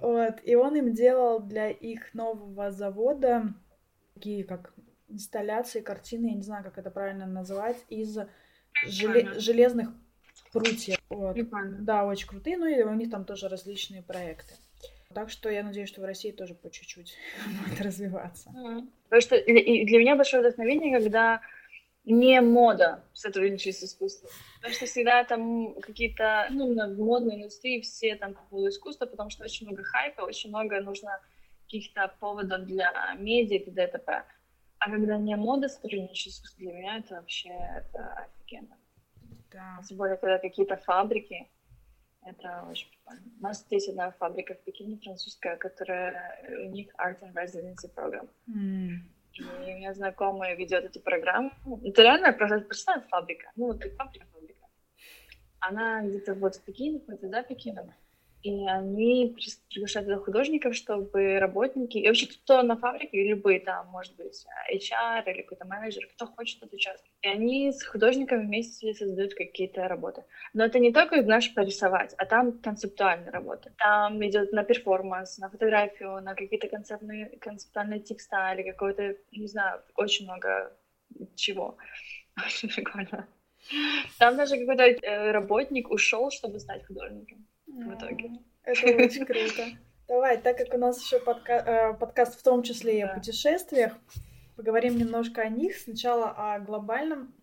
Вот. 0.00 0.40
И 0.42 0.54
он 0.56 0.76
им 0.76 0.92
делал 0.92 1.40
для 1.40 1.70
их 1.70 2.12
нового 2.12 2.70
завода 2.70 3.54
такие 4.14 4.44
как 4.44 4.74
инсталляции, 5.08 5.80
картины, 5.80 6.26
я 6.26 6.34
не 6.34 6.42
знаю, 6.42 6.64
как 6.64 6.76
это 6.76 6.90
правильно 6.90 7.26
называть, 7.26 7.82
из 7.88 8.18
желе- 8.86 9.38
железных 9.38 9.90
прутьев. 10.52 10.98
Вот. 11.08 11.34
Прикольно. 11.34 11.78
Да, 11.80 12.04
очень 12.04 12.26
крутые, 12.26 12.56
ну 12.56 12.66
и 12.66 12.82
у 12.82 12.94
них 12.94 13.10
там 13.10 13.24
тоже 13.24 13.48
различные 13.48 14.02
проекты. 14.02 14.54
Так 15.14 15.30
что 15.30 15.48
я 15.50 15.62
надеюсь, 15.62 15.88
что 15.88 16.00
в 16.00 16.04
России 16.04 16.30
тоже 16.32 16.54
по 16.54 16.70
чуть-чуть 16.70 17.16
будет 17.68 17.80
развиваться. 17.80 18.50
Потому 19.04 19.20
что 19.22 19.42
для 19.42 19.98
меня 19.98 20.16
большое 20.16 20.42
вдохновение, 20.42 20.96
когда 20.96 21.40
не 22.04 22.40
мода 22.40 23.04
сотрудничает 23.12 23.76
с 23.76 23.84
искусством. 23.84 24.30
Потому 24.56 24.74
что 24.74 24.86
всегда 24.86 25.24
там 25.24 25.74
какие-то, 25.80 26.46
ну, 26.50 26.72
в 26.72 26.98
модной 26.98 27.36
индустрии 27.36 27.80
все 27.80 28.16
там 28.16 28.34
по 28.34 28.40
поводу 28.42 28.68
искусства, 28.70 29.06
потому 29.06 29.30
что 29.30 29.44
очень 29.44 29.66
много 29.66 29.82
хайпа, 29.82 30.22
очень 30.22 30.48
много 30.48 30.80
нужно 30.80 31.20
каких-то 31.64 32.14
поводов 32.18 32.64
для 32.64 33.14
медиа 33.18 33.56
и 33.56 33.64
т.д. 33.64 33.84
и 33.84 33.90
т.п. 33.90 34.24
А 34.80 34.90
когда 34.90 35.18
не 35.18 35.36
мода 35.36 35.68
сотрудничает 35.68 36.34
с 36.34 36.38
искусством, 36.38 36.64
для 36.64 36.72
меня 36.72 36.98
это 36.98 37.14
вообще 37.16 37.48
это 37.48 38.12
офигенно. 38.14 38.76
Да. 39.52 39.80
Тем 39.86 39.96
более, 39.96 40.16
когда 40.16 40.38
какие-то 40.38 40.76
фабрики, 40.76 41.48
это 42.22 42.64
очень 42.70 42.88
прикольно. 42.90 43.22
У 43.40 43.42
нас 43.42 43.64
здесь 43.64 43.88
одна 43.88 44.10
фабрика 44.12 44.54
в 44.54 44.60
Пекине 44.64 44.98
французская, 44.98 45.56
которая 45.56 46.38
э, 46.42 46.66
у 46.66 46.70
них 46.70 46.88
Art 46.98 47.20
and 47.22 47.32
Residency 47.32 47.88
программ. 47.92 48.28
М. 48.48 49.08
И 49.32 49.42
у 49.42 49.76
меня 49.76 49.94
знакомая 49.94 50.54
ведет 50.56 50.84
эту 50.84 51.00
программу. 51.00 51.52
Это 51.84 52.02
реально 52.02 52.32
просто 52.32 52.60
простая 52.60 53.00
фабрика. 53.08 53.50
Ну, 53.56 53.66
вот 53.66 53.80
как 53.80 53.94
фабрика-фабрика. 53.94 54.66
Она 55.60 56.02
где-то 56.02 56.34
вот 56.34 56.56
в 56.56 56.64
Пекине, 56.64 56.98
находится 56.98 57.28
за 57.28 57.42
Пекином. 57.42 57.92
И 58.42 58.66
они 58.66 59.36
приглашают 59.70 60.08
туда 60.08 60.20
художников, 60.20 60.74
чтобы 60.74 61.38
работники, 61.38 61.98
и 61.98 62.06
вообще 62.06 62.26
кто 62.26 62.62
на 62.62 62.76
фабрике, 62.76 63.28
любые 63.28 63.60
там, 63.60 63.88
может 63.88 64.14
быть, 64.16 64.44
HR 64.72 65.24
или 65.26 65.42
какой-то 65.42 65.66
менеджер, 65.66 66.06
кто 66.14 66.26
хочет 66.26 66.62
участвовать. 66.62 67.12
И 67.22 67.28
они 67.28 67.72
с 67.72 67.82
художниками 67.84 68.44
вместе 68.44 68.94
создают 68.94 69.34
какие-то 69.34 69.88
работы. 69.88 70.24
Но 70.52 70.64
это 70.64 70.78
не 70.78 70.92
только, 70.92 71.22
знаешь, 71.22 71.52
порисовать, 71.52 72.14
а 72.16 72.26
там 72.26 72.52
концептуальные 72.60 73.30
работы. 73.30 73.72
Там 73.78 74.24
идет 74.24 74.52
на 74.52 74.62
перформанс, 74.62 75.38
на 75.38 75.50
фотографию, 75.50 76.22
на 76.22 76.34
какие-то 76.34 76.68
концептные, 76.68 77.38
концептуальные 77.40 78.00
текста 78.00 78.52
или 78.54 78.70
какой-то, 78.70 79.16
не 79.32 79.48
знаю, 79.48 79.82
очень 79.96 80.26
много 80.26 80.72
чего. 81.34 81.76
Очень 82.46 82.68
прикольно. 82.68 83.26
Там 84.18 84.36
даже 84.36 84.56
какой-то 84.58 84.84
э, 84.84 85.32
работник 85.32 85.90
ушел, 85.90 86.30
чтобы 86.30 86.60
стать 86.60 86.86
художником. 86.86 87.46
В 87.68 87.94
итоге. 87.94 88.32
Это 88.64 89.04
очень 89.04 89.24
круто. 89.24 89.66
Давай, 90.08 90.40
так 90.40 90.56
как 90.56 90.74
у 90.74 90.78
нас 90.78 91.02
еще 91.02 91.18
подка- 91.18 91.64
э, 91.64 91.94
подкаст 91.94 92.38
в 92.38 92.42
том 92.42 92.62
числе 92.62 92.98
и 92.98 93.02
о 93.02 93.14
путешествиях, 93.14 93.92
поговорим 94.56 94.96
немножко 94.96 95.42
о 95.42 95.48
них. 95.48 95.76
Сначала 95.76 96.30
о 96.30 96.58
глобальном. 96.60 97.34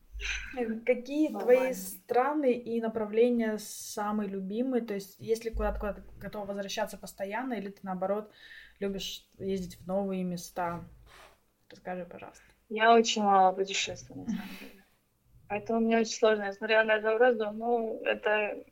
Э, 0.57 0.65
Какие 0.85 1.29
твои 1.29 1.57
Глобально. 1.57 1.73
страны 1.73 2.53
и 2.53 2.81
направления 2.81 3.57
самые 3.59 4.29
любимые? 4.29 4.83
То 4.83 4.93
есть, 4.93 5.15
если 5.19 5.49
куда-то 5.49 5.79
куда 5.79 5.95
готова 6.19 6.45
возвращаться 6.45 6.97
постоянно, 6.97 7.53
или 7.53 7.69
ты 7.69 7.79
наоборот 7.83 8.31
любишь 8.79 9.27
ездить 9.37 9.77
в 9.79 9.87
новые 9.87 10.23
места? 10.23 10.83
Расскажи, 11.69 12.05
пожалуйста. 12.05 12.43
Я 12.69 12.93
очень 12.95 13.21
мало 13.21 13.53
путешествую, 13.53 14.21
на 14.21 14.25
самом 14.27 14.49
деле. 14.59 14.83
Поэтому 15.47 15.79
мне 15.81 15.99
очень 15.99 16.17
сложно. 16.17 16.45
Я 16.45 16.53
смотрела 16.53 16.83
на 16.83 16.95
это 16.95 17.11
вопрос, 17.11 17.37
ну, 17.53 18.01
это... 18.05 18.63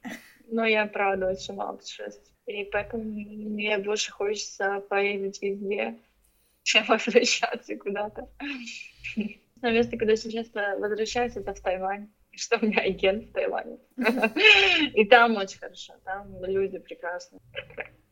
Ну, 0.48 0.64
я 0.64 0.86
правда 0.86 1.30
очень 1.30 1.56
мало 1.56 1.78
путешествую. 1.78 2.34
И 2.46 2.66
поэтому 2.66 3.04
мне 3.04 3.78
больше 3.78 4.12
хочется 4.12 4.82
поездить 4.90 5.42
везде, 5.42 5.98
чем 6.64 6.86
возвращаться 6.88 7.76
куда-то. 7.78 8.30
На 9.62 9.72
место, 9.72 9.98
куда 9.98 10.14
очень 10.14 10.32
часто 10.32 10.76
возвращаюсь, 10.78 11.38
это 11.38 11.54
в 11.54 11.62
Тайвань. 11.62 12.10
Что 12.36 12.58
у 12.58 12.66
меня 12.66 12.82
агент 12.82 13.26
в 13.26 13.32
Таиланде. 13.32 13.78
И 14.96 15.06
там 15.06 15.38
очень 15.38 15.60
хорошо. 15.60 15.94
Там 16.04 16.44
люди 16.44 16.80
прекрасные. 16.80 17.40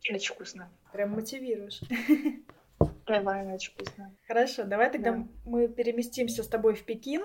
Очень 0.10 0.34
вкусно. 0.34 0.72
Прям 0.94 1.10
мотивируешь. 1.10 1.82
Тайвань 3.06 3.52
очень 3.54 3.74
вкусно. 3.74 4.16
Хорошо, 4.28 4.64
давай 4.64 4.92
тогда 4.92 5.12
да. 5.14 5.28
мы 5.46 5.68
переместимся 5.68 6.44
с 6.44 6.48
тобой 6.48 6.76
в 6.76 6.84
Пекин. 6.84 7.24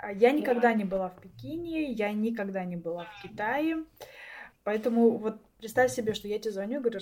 Да. 0.00 0.10
Я 0.10 0.32
никогда 0.32 0.68
да. 0.68 0.74
не 0.74 0.84
была 0.84 1.08
в 1.08 1.20
Пекине, 1.20 1.92
я 1.92 2.12
никогда 2.12 2.64
не 2.64 2.76
была 2.76 3.04
в 3.04 3.22
Китае. 3.22 3.84
Поэтому 4.64 5.16
вот 5.16 5.40
представь 5.58 5.92
себе, 5.92 6.14
что 6.14 6.26
я 6.26 6.38
тебе 6.38 6.50
звоню, 6.52 6.80
говорю, 6.80 7.00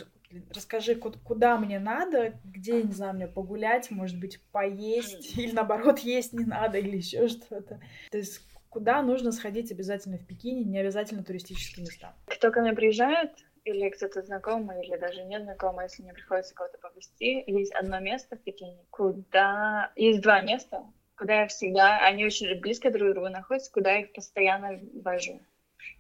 расскажи, 0.55 0.95
куда 0.97 1.57
мне 1.57 1.79
надо, 1.79 2.35
где, 2.45 2.83
не 2.83 2.93
знаю, 2.93 3.15
мне 3.15 3.27
погулять, 3.27 3.91
может 3.91 4.21
быть, 4.21 4.41
поесть, 4.53 5.37
или 5.39 5.53
наоборот, 5.53 5.99
есть 6.01 6.33
не 6.35 6.45
надо, 6.45 6.79
или 6.79 6.99
еще 6.99 7.29
что-то. 7.29 7.81
То 8.11 8.19
есть 8.19 8.43
куда 8.75 9.03
нужно 9.03 9.31
сходить 9.31 9.71
обязательно 9.71 10.19
в 10.19 10.27
Пекине, 10.27 10.65
не 10.65 10.79
обязательно 10.79 11.23
туристические 11.23 11.87
места. 11.87 12.13
Кто 12.27 12.51
ко 12.51 12.61
мне 12.61 12.73
приезжает, 12.73 13.31
или 13.65 13.89
кто-то 13.89 14.21
знакомый, 14.23 14.85
или 14.85 14.97
даже 14.97 15.25
не 15.25 15.41
знакомый, 15.41 15.85
если 15.85 16.03
мне 16.03 16.13
приходится 16.13 16.55
кого-то 16.55 16.79
повезти, 16.79 17.45
есть 17.47 17.73
одно 17.73 18.01
место 18.01 18.37
в 18.37 18.41
Пекине, 18.41 18.85
куда... 18.91 19.93
Есть 19.95 20.21
два 20.23 20.43
места, 20.43 20.85
куда 21.16 21.42
я 21.42 21.47
всегда... 21.49 21.99
Они 21.99 22.25
очень 22.25 22.59
близко 22.61 22.90
друг 22.90 23.11
к 23.11 23.12
другу 23.12 23.28
находятся, 23.28 23.73
куда 23.73 23.92
я 23.92 24.00
их 24.00 24.12
постоянно 24.12 24.80
вожу. 25.02 25.40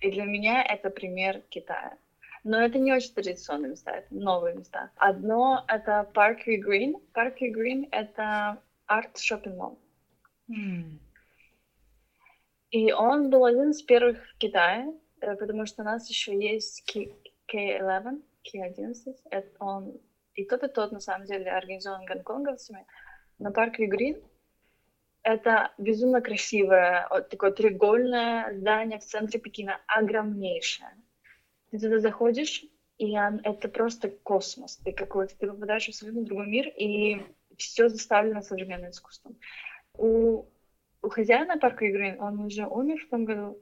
И 0.00 0.10
для 0.10 0.24
меня 0.24 0.62
это 0.62 0.90
пример 0.90 1.40
Китая. 1.48 1.96
Но 2.42 2.60
это 2.60 2.78
не 2.78 2.92
очень 2.92 3.14
традиционные 3.14 3.70
места, 3.70 3.92
это 3.92 4.14
новые 4.14 4.54
места. 4.54 4.90
Одно— 4.96 5.64
это 5.68 6.10
Parkview 6.12 6.60
Green. 6.62 6.94
Parkview 7.14 7.50
Green— 7.50 7.88
это 7.90 8.62
art 8.86 9.03
shopping 9.04 9.50
mall. 9.50 9.78
Mm. 10.50 10.98
И 12.70 12.92
он 12.92 13.30
был 13.30 13.46
один 13.46 13.70
из 13.70 13.82
первых 13.82 14.18
в 14.28 14.36
Китае, 14.36 14.92
э, 15.20 15.36
потому 15.36 15.64
что 15.64 15.82
у 15.82 15.84
нас 15.86 16.10
еще 16.10 16.38
есть 16.38 16.84
K11, 17.50 18.20
K11. 18.44 19.16
Это 19.30 19.48
он 19.58 19.98
и 20.34 20.44
тот, 20.44 20.64
и 20.64 20.68
тот, 20.68 20.92
на 20.92 21.00
самом 21.00 21.26
деле, 21.26 21.50
организован 21.50 22.04
гонконговцами. 22.04 22.84
Но 23.38 23.50
Parkway 23.50 23.88
Green 23.88 24.22
это 25.24 25.72
безумно 25.78 26.20
красивое, 26.20 27.08
вот 27.10 27.30
такое 27.30 27.50
треугольное 27.50 28.54
здание 28.58 28.98
в 28.98 29.04
центре 29.04 29.40
Пекина, 29.40 29.80
огромнейшее. 29.86 30.90
Ты 31.70 31.78
туда 31.78 31.98
заходишь, 31.98 32.62
и 32.98 33.12
это 33.12 33.68
просто 33.68 34.10
космос. 34.10 34.76
Ты 34.76 34.92
какой-то, 34.92 35.36
ты 35.36 35.48
попадаешь 35.48 35.86
в 35.86 35.88
абсолютно 35.88 36.24
другой 36.24 36.46
мир, 36.46 36.68
и 36.68 37.22
все 37.56 37.88
заставлено 37.88 38.42
современным 38.42 38.90
искусством. 38.90 39.36
У, 39.94 40.44
у 41.02 41.08
хозяина 41.08 41.56
парка 41.56 41.86
игры, 41.86 42.16
он 42.20 42.40
уже 42.40 42.66
умер 42.66 42.98
в 43.06 43.08
том 43.08 43.24
году, 43.24 43.58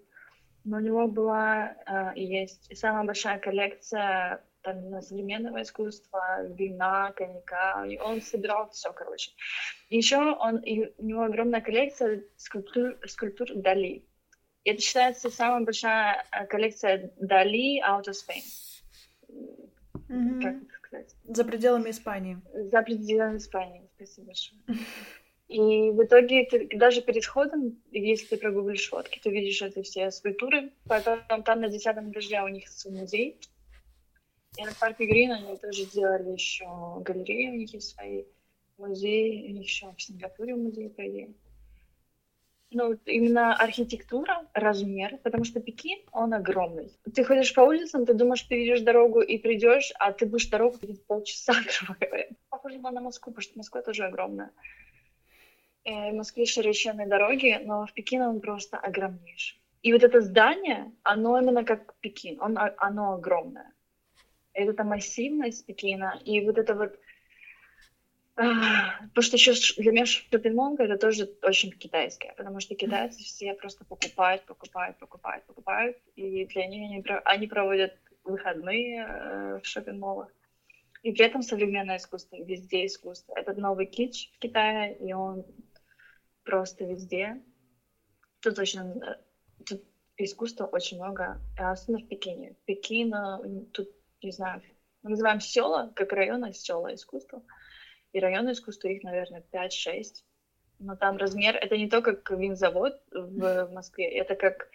но 0.65 0.79
у 0.79 0.81
него 0.81 1.07
была 1.07 1.77
э, 1.87 2.13
есть 2.17 2.77
самая 2.77 3.05
большая 3.05 3.39
коллекция 3.39 4.45
там, 4.63 5.03
современного 5.03 5.63
искусства, 5.63 6.47
вина, 6.49 7.13
коньяка. 7.13 7.85
И 7.87 7.99
он 7.99 8.23
собирал 8.23 8.71
все, 8.71 8.93
короче. 8.93 9.33
Еще 9.91 10.17
он, 10.17 10.59
и 10.59 10.93
у 10.99 11.05
него 11.05 11.23
огромная 11.23 11.61
коллекция 11.61 12.25
скульптур, 12.37 12.99
скульптур 13.07 13.49
Дали. 13.55 14.05
И 14.65 14.71
это 14.71 14.81
считается 14.81 15.31
самая 15.31 15.65
большая 15.65 16.25
э, 16.31 16.47
коллекция 16.47 17.13
Дали 17.17 17.81
out 17.81 18.05
of 18.05 18.15
Spain. 18.15 18.43
Mm-hmm. 20.09 20.43
Как 20.43 20.63
это 20.63 20.73
сказать? 20.75 21.17
За 21.25 21.45
пределами 21.45 21.91
Испании. 21.91 22.39
За 22.71 22.83
пределами 22.83 23.39
Испании. 23.39 23.89
Спасибо 23.97 24.27
большое. 24.27 24.61
И 25.49 25.91
в 25.91 26.03
итоге 26.03 26.47
ты, 26.47 26.69
даже 26.79 27.03
перед 27.03 27.25
входом, 27.25 27.79
если 27.91 28.25
ты 28.25 28.37
прогуглишь 28.39 28.89
фотки, 28.89 29.21
ты 29.23 29.31
видишь 29.31 29.61
эти 29.61 29.83
все 29.83 30.11
скульптуры. 30.11 30.73
Потом 30.89 31.43
там 31.45 31.61
на 31.61 31.69
десятом 31.69 32.11
этаже 32.11 32.43
у 32.43 32.49
них 32.49 32.69
музей. 32.87 33.39
И 34.59 34.65
на 34.65 34.73
парке 34.75 35.07
Грин 35.07 35.33
они 35.33 35.57
тоже 35.57 35.85
сделали 35.85 36.31
еще 36.31 36.67
галереи, 37.01 37.49
у 37.49 37.55
них 37.55 37.73
есть 37.73 37.95
свои 37.95 38.25
музеи, 38.77 39.47
у 39.49 39.53
них 39.53 39.65
еще 39.65 39.93
в 39.97 40.03
Сингапуре 40.03 40.55
музей, 40.55 40.91
по 40.91 41.09
идее. 41.09 41.33
Ну, 42.71 42.93
именно 43.05 43.55
архитектура, 43.55 44.47
размер, 44.55 45.19
потому 45.19 45.45
что 45.45 45.61
Пекин, 45.61 45.99
он 46.11 46.35
огромный. 46.35 46.91
Ты 47.15 47.25
ходишь 47.25 47.55
по 47.55 47.61
улицам, 47.61 48.07
ты 48.07 48.15
думаешь, 48.15 48.47
перейдешь 48.47 48.81
дорогу 48.81 49.21
и 49.21 49.39
придешь, 49.39 49.93
а 49.99 50.13
ты 50.13 50.27
будешь 50.27 50.49
дорогу 50.49 50.79
ходить 50.79 51.05
полчаса, 51.07 51.53
грубо 51.81 51.97
говоря. 52.01 52.29
Похоже 52.51 52.79
на 52.79 53.01
Москву, 53.01 53.33
потому 53.33 53.43
что 53.43 53.59
Москва 53.59 53.83
тоже 53.83 54.05
огромная. 54.05 54.51
Э, 55.85 56.13
в 56.13 56.15
Москве 56.15 56.45
широченные 56.45 57.07
дороги, 57.07 57.59
но 57.65 57.87
в 57.87 57.93
Пекине 57.93 58.29
он 58.29 58.41
просто 58.41 58.79
огромнейший. 58.79 59.61
И 59.83 59.93
вот 59.93 60.03
это 60.03 60.21
здание, 60.21 60.93
оно 61.03 61.39
именно 61.41 61.65
как 61.65 61.95
Пекин, 62.01 62.41
он, 62.41 62.59
оно 62.59 63.15
огромное 63.15 63.73
это 64.53 64.73
там 64.75 64.89
массивность 64.89 65.67
Пекина, 65.67 66.21
и 66.25 66.45
вот 66.45 66.59
это 66.59 66.75
вот 66.75 66.99
Потому 68.35 69.23
что 69.23 69.37
еще 69.37 69.53
для 69.77 69.93
меня 69.93 70.07
шопинг 70.07 70.81
это 70.81 70.97
тоже 70.97 71.31
очень 71.43 71.71
китайское, 71.71 72.33
потому 72.35 72.61
что 72.61 72.75
китайцы 72.75 73.23
все 73.23 73.53
просто 73.53 73.85
покупают, 73.85 74.47
покупают, 74.47 74.99
покупают, 74.99 75.45
покупают, 75.45 75.99
и 76.17 76.47
для 76.47 76.67
них 76.67 76.91
они, 76.91 77.05
они 77.25 77.47
проводят 77.47 77.93
выходные 78.25 79.05
э, 79.07 79.61
в 79.63 79.67
шопинг-молах. 79.67 80.29
И 81.03 81.13
при 81.13 81.27
этом 81.27 81.43
современное 81.43 81.97
искусство, 81.97 82.37
везде 82.37 82.87
искусство. 82.87 83.35
Это 83.37 83.53
новый 83.55 83.87
кич 83.87 84.31
в 84.37 84.39
Китае, 84.39 84.97
и 84.99 85.13
он 85.13 85.45
просто 86.45 86.85
везде. 86.85 87.43
Тут 88.41 88.59
очень 88.59 88.81
э, 88.81 89.17
тут 89.67 89.83
искусства 90.17 90.67
очень 90.67 90.97
много, 90.97 91.41
особенно 91.59 92.05
в 92.05 92.09
Пекине. 92.09 92.57
Пекин, 92.65 93.13
тут 93.73 93.91
не 94.23 94.33
знаю, 94.33 94.63
мы 95.03 95.11
называем 95.11 95.41
села, 95.41 95.93
как 95.97 96.13
районы 96.13 96.53
села 96.53 96.95
искусства. 96.95 97.43
И 98.13 98.21
районы 98.21 98.53
искусства 98.53 98.89
их, 98.89 99.03
наверное, 99.03 99.45
5-6. 99.53 100.25
Но 100.79 100.97
там 100.97 101.17
размер, 101.17 101.57
это 101.57 101.77
не 101.77 101.89
то, 101.89 102.03
как 102.03 102.31
винзавод 102.31 103.01
в 103.11 103.69
Москве, 103.73 104.09
это 104.11 104.35
как 104.35 104.69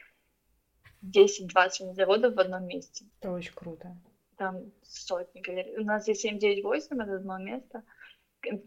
10-20 1.03 1.87
винзаводов 1.87 2.35
в 2.35 2.39
одном 2.39 2.65
месте. 2.65 3.05
Это 3.19 3.31
очень 3.31 3.53
круто. 3.53 3.95
Там 4.37 4.71
сотни 4.83 5.41
галерей. 5.41 5.77
У 5.77 5.83
нас 5.83 6.07
есть 6.07 6.21
798, 6.21 7.01
это 7.01 7.15
одно 7.15 7.37
место. 7.37 7.83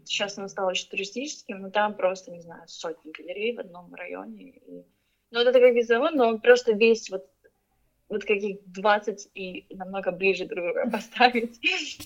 Сейчас 0.05 0.37
оно 0.37 0.47
стало 0.47 0.69
очень 0.69 0.89
туристическим, 0.89 1.61
но 1.61 1.71
там 1.71 1.95
просто, 1.95 2.31
не 2.31 2.41
знаю, 2.41 2.67
сотни 2.67 3.11
галерей 3.11 3.55
в 3.55 3.59
одном 3.59 3.93
районе. 3.95 4.51
И... 4.51 4.85
Ну, 5.31 5.39
это 5.39 5.51
как 5.53 5.73
винзавод, 5.73 6.13
но 6.13 6.27
он 6.27 6.41
просто 6.41 6.73
весь 6.73 7.09
вот 7.09 7.27
вот 8.11 8.25
каких 8.25 8.57
20 8.65 9.29
и 9.33 9.65
намного 9.75 10.11
ближе 10.11 10.45
друг 10.45 10.65
друга 10.65 10.89
поставить. 10.91 11.59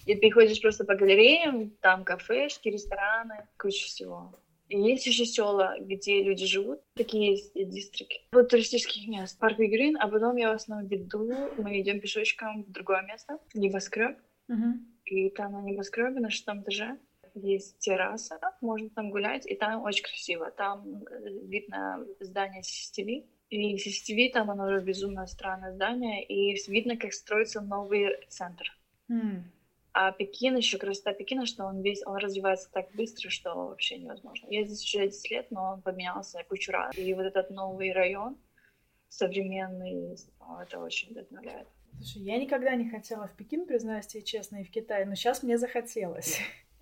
И 0.05 0.15
ты 0.15 0.31
ходишь 0.31 0.61
просто 0.61 0.85
по 0.85 0.95
галереям, 0.95 1.71
там 1.81 2.03
кафешки, 2.03 2.69
рестораны, 2.69 3.47
куча 3.57 3.85
всего. 3.85 4.33
И 4.69 4.79
есть 4.79 5.05
еще 5.05 5.25
села, 5.25 5.75
где 5.79 6.23
люди 6.23 6.45
живут, 6.45 6.79
такие 6.95 7.31
есть 7.31 7.53
дистрикты. 7.53 8.15
Вот 8.31 8.49
туристических 8.49 9.07
мест. 9.07 9.37
Парк 9.39 9.57
Грин, 9.57 9.97
а 9.99 10.07
потом 10.07 10.37
я 10.37 10.51
в 10.51 10.55
основном 10.55 10.87
веду, 10.87 11.31
мы 11.57 11.79
идем 11.81 11.99
пешочком 11.99 12.63
в 12.63 12.71
другое 12.71 13.03
место, 13.03 13.37
небоскреб. 13.53 14.17
Uh-huh. 14.49 14.73
И 15.05 15.29
там 15.29 15.53
на 15.53 15.61
небоскребе 15.61 16.19
на 16.19 16.29
шестом 16.31 16.61
этаже 16.61 16.97
есть 17.35 17.77
терраса, 17.79 18.39
можно 18.61 18.89
там 18.89 19.11
гулять, 19.11 19.45
и 19.45 19.55
там 19.55 19.83
очень 19.83 20.03
красиво. 20.03 20.49
Там 20.51 21.03
э, 21.03 21.29
видно 21.43 22.05
здание 22.19 22.61
CCTV, 22.61 23.25
и 23.49 23.75
CCTV 23.75 24.31
там 24.31 24.51
оно 24.51 24.65
уже 24.65 24.81
безумно 24.81 25.27
странное 25.27 25.73
здание, 25.73 26.23
и 26.23 26.55
видно, 26.69 26.97
как 26.97 27.13
строится 27.13 27.61
новый 27.61 28.25
центр. 28.27 28.65
Mm. 29.09 29.43
А 29.93 30.11
Пекин, 30.11 30.57
еще 30.57 30.77
красота 30.77 31.13
Пекина, 31.13 31.45
что 31.45 31.63
он 31.63 31.81
весь, 31.81 32.05
он 32.05 32.17
развивается 32.17 32.69
так 32.71 32.91
быстро, 32.95 33.29
что 33.29 33.55
вообще 33.55 33.97
невозможно. 33.97 34.47
Я 34.49 34.65
здесь 34.65 34.83
уже 34.83 35.07
10 35.07 35.31
лет, 35.31 35.51
но 35.51 35.73
он 35.73 35.81
поменялся 35.81 36.43
кучу 36.49 36.71
раз. 36.71 36.97
И 36.97 37.13
вот 37.13 37.23
этот 37.23 37.49
новый 37.49 37.93
район, 37.93 38.37
современный, 39.07 40.17
это 40.61 40.79
очень 40.79 41.11
вдохновляет. 41.11 41.67
Слушай, 41.93 42.23
я 42.23 42.37
никогда 42.37 42.75
не 42.75 42.89
хотела 42.89 43.27
в 43.29 43.37
Пекин, 43.37 43.65
признаюсь 43.65 44.07
тебе 44.07 44.23
честно, 44.23 44.57
и 44.57 44.63
в 44.65 44.69
Китай, 44.69 45.05
но 45.05 45.15
сейчас 45.15 45.43
мне 45.43 45.57
захотелось. 45.57 46.39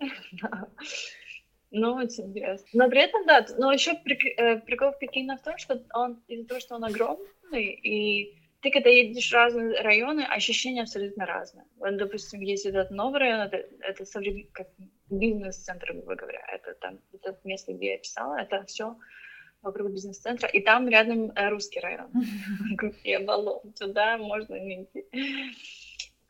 Ну, 1.76 2.00
интересно. 2.00 2.66
Но 2.72 2.88
при 2.88 3.02
этом, 3.02 3.26
да, 3.26 3.44
но 3.58 3.72
еще 3.72 3.92
э, 3.92 4.60
прикол 4.60 4.92
в 4.92 4.98
Пекине 5.00 5.36
в 5.36 5.42
том, 5.42 5.58
что 5.58 5.82
он 5.92 6.22
из-за 6.28 6.46
того, 6.46 6.60
что 6.60 6.76
он 6.76 6.84
огромный, 6.84 7.64
и 7.64 8.38
ты 8.60 8.70
когда 8.70 8.90
едешь 8.90 9.30
в 9.30 9.34
разные 9.34 9.80
районы, 9.80 10.20
ощущения 10.20 10.82
абсолютно 10.82 11.26
разные. 11.26 11.66
Вот, 11.78 11.96
допустим, 11.96 12.40
есть 12.42 12.64
этот 12.64 12.92
новый 12.92 13.18
район, 13.18 13.40
это, 13.40 13.56
это 13.80 14.04
современ... 14.04 14.46
как 14.52 14.68
бизнес-центр, 15.10 15.94
грубо 15.94 16.14
говоря. 16.14 16.46
Это 16.52 16.74
там, 16.74 17.00
это 17.12 17.36
место, 17.42 17.72
где 17.72 17.94
я 17.94 17.98
писала, 17.98 18.36
это 18.36 18.64
все 18.66 18.96
вокруг 19.60 19.90
бизнес-центра, 19.90 20.48
и 20.48 20.60
там 20.60 20.88
рядом 20.88 21.32
э, 21.34 21.48
русский 21.48 21.80
район. 21.80 22.08
Я 23.02 23.18
баллон, 23.18 23.72
туда 23.72 24.16
можно 24.18 24.54
не 24.54 24.84
идти. 24.84 25.04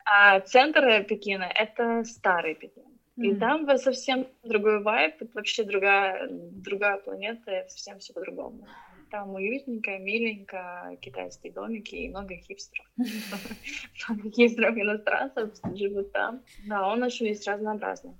А 0.05 0.39
центр 0.39 1.03
Пекина— 1.03 1.43
это 1.55 2.03
старый 2.03 2.55
Пекин. 2.55 2.94
И 3.17 3.31
mm. 3.31 3.39
там 3.39 3.77
совсем 3.77 4.27
другой 4.43 4.81
вайб, 4.81 5.15
вообще 5.33 5.63
другая, 5.63 6.27
другая 6.29 6.97
планета, 6.97 7.65
совсем 7.69 7.99
все 7.99 8.13
по-другому. 8.13 8.67
Там 9.09 9.33
уютненько, 9.35 9.97
миленько, 9.97 10.97
китайские 10.99 11.53
домики 11.53 11.95
и 11.95 12.09
много 12.09 12.35
хипстеров. 12.35 12.85
Много 14.09 14.31
хипстеров 14.31 14.75
иностранцев 14.75 15.51
живут 15.75 16.11
там. 16.11 16.43
Да, 16.67 16.87
он 16.87 17.03
очень 17.03 17.27
весь 17.27 17.47
разнообразный. 17.47 18.15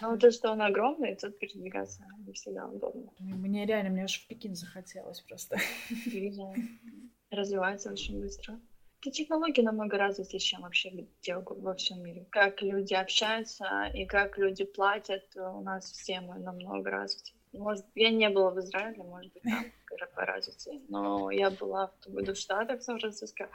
Ну, 0.00 0.18
то, 0.18 0.32
что 0.32 0.50
он 0.50 0.60
огромный, 0.60 1.14
тут 1.14 1.38
передвигаться 1.38 2.04
не 2.26 2.32
всегда 2.32 2.66
удобно. 2.66 3.12
Мне 3.20 3.64
реально, 3.64 3.90
мне 3.90 4.04
аж 4.04 4.20
в 4.20 4.26
Пекин 4.26 4.56
захотелось 4.56 5.20
просто. 5.20 5.58
Развивается 7.30 7.92
очень 7.92 8.20
быстро. 8.20 8.58
И 9.04 9.10
технологии 9.10 9.60
намного 9.60 9.98
развиты, 9.98 10.38
чем 10.38 10.62
вообще 10.62 10.88
где 10.88 11.36
во 11.36 11.74
всем 11.74 12.02
мире. 12.02 12.26
Как 12.30 12.62
люди 12.62 12.94
общаются 12.94 13.90
и 13.92 14.06
как 14.06 14.38
люди 14.38 14.64
платят, 14.64 15.24
у 15.36 15.60
нас 15.60 15.92
все 15.92 16.20
мы 16.20 16.38
намного 16.38 16.90
развиты. 16.90 17.32
Может, 17.52 17.84
я 17.94 18.10
не 18.10 18.28
была 18.30 18.50
в 18.50 18.58
Израиле, 18.60 19.02
может 19.02 19.32
быть, 19.34 19.42
там 19.42 19.64
по 20.14 20.24
развитию, 20.24 20.80
но 20.88 21.30
я 21.30 21.50
была 21.50 21.88
в 21.88 22.04
том 22.04 22.14
году 22.14 22.32
в 22.32 22.38
Штатах, 22.38 22.80
в 22.80 22.82
Сан-Франциско. 22.82 23.50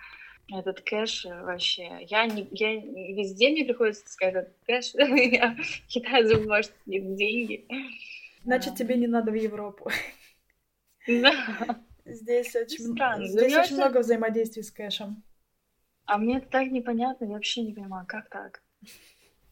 Этот 0.52 0.82
кэш 0.82 1.26
вообще... 1.26 2.06
Я, 2.08 2.26
не, 2.26 2.48
я 2.52 2.76
везде 2.76 3.50
мне 3.50 3.66
приходится 3.66 4.08
сказать 4.08 4.36
этот 4.36 4.56
кэш. 4.66 4.94
я 4.96 5.56
кидаю 5.88 6.28
за 6.28 6.38
бумажные 6.38 7.02
деньги. 7.16 7.68
Значит, 8.44 8.76
тебе 8.76 8.96
не 8.96 9.08
надо 9.08 9.32
в 9.32 9.36
Европу. 9.36 9.90
Да. 11.08 11.34
Здесь 12.06 12.56
очень, 12.56 13.28
Здесь 13.28 13.56
очень 13.56 13.76
много 13.76 14.00
взаимодействий 14.00 14.64
с 14.64 14.72
кэшем. 14.72 15.24
А 16.10 16.18
мне 16.18 16.38
это 16.38 16.50
так 16.50 16.72
непонятно, 16.72 17.26
я 17.26 17.34
вообще 17.34 17.62
не 17.62 17.72
понимаю, 17.72 18.04
как 18.08 18.30
так? 18.30 18.64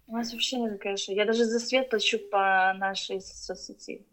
У 0.07 0.13
нас 0.13 0.33
вообще 0.33 0.57
нет 0.57 0.81
кэша. 0.81 1.13
Я 1.13 1.25
даже 1.25 1.45
за 1.45 1.59
свет 1.59 1.91
плачу 1.91 2.17
по 2.31 2.73
нашей 2.75 3.21
соцсети. 3.21 4.07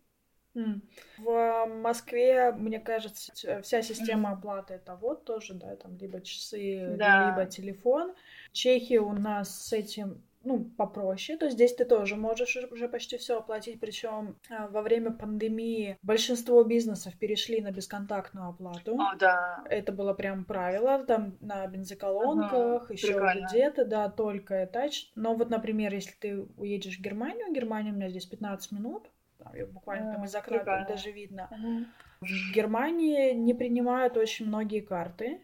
В 1.17 1.67
Москве, 1.67 2.53
мне 2.53 2.81
кажется, 2.81 3.33
вся 3.63 3.83
система 3.83 4.33
оплаты 4.33 4.75
это 4.75 4.95
вот 4.95 5.25
тоже, 5.25 5.55
да, 5.55 5.75
там 5.77 5.97
либо 5.97 6.21
часы, 6.21 6.95
да. 6.99 7.31
либо 7.31 7.51
телефон. 7.51 8.15
В 8.51 8.53
Чехии 8.53 8.99
у 8.99 9.13
нас 9.13 9.67
с 9.67 9.73
этим 9.73 10.23
ну, 10.45 10.65
попроще. 10.65 11.39
То 11.39 11.51
здесь 11.51 11.75
ты 11.75 11.85
тоже 11.85 12.17
можешь 12.17 12.57
уже 12.71 12.89
почти 12.89 13.17
все 13.17 13.39
оплатить. 13.39 13.81
Причем 13.81 14.37
а, 14.51 14.69
во 14.69 14.83
время 14.83 15.11
пандемии 15.11 15.99
большинство 16.03 16.63
бизнесов 16.63 17.17
перешли 17.19 17.61
на 17.61 17.71
бесконтактную 17.71 18.49
оплату. 18.49 18.97
О, 18.99 19.15
да. 19.19 19.65
Это 19.69 19.93
было 19.93 20.15
прям 20.15 20.45
правило. 20.45 21.05
Там 21.05 21.37
на 21.41 21.67
бензоколонках, 21.67 22.85
ага, 22.85 22.93
еще 22.93 23.45
где-то, 23.49 23.85
да, 23.85 24.09
только 24.09 24.55
это. 24.55 24.85
Но 25.15 25.35
вот, 25.35 25.51
например, 25.51 25.95
если 25.95 26.13
ты 26.13 26.47
уедешь 26.57 26.99
в 26.99 27.03
Германию, 27.03 27.53
Германия 27.53 27.91
у 27.91 27.95
меня 27.95 28.09
здесь 28.09 28.27
15 28.27 28.73
минут, 28.73 29.11
там, 29.39 29.55
ее 29.55 29.67
буквально 29.67 30.13
там 30.13 30.25
из 30.25 30.35
окна 30.35 30.87
даже 30.89 31.11
видно. 31.11 31.49
Ага. 31.51 31.87
В 32.21 32.55
Германии 32.55 33.33
не 33.33 33.55
принимают 33.55 34.17
очень 34.17 34.47
многие 34.47 34.81
карты. 34.81 35.41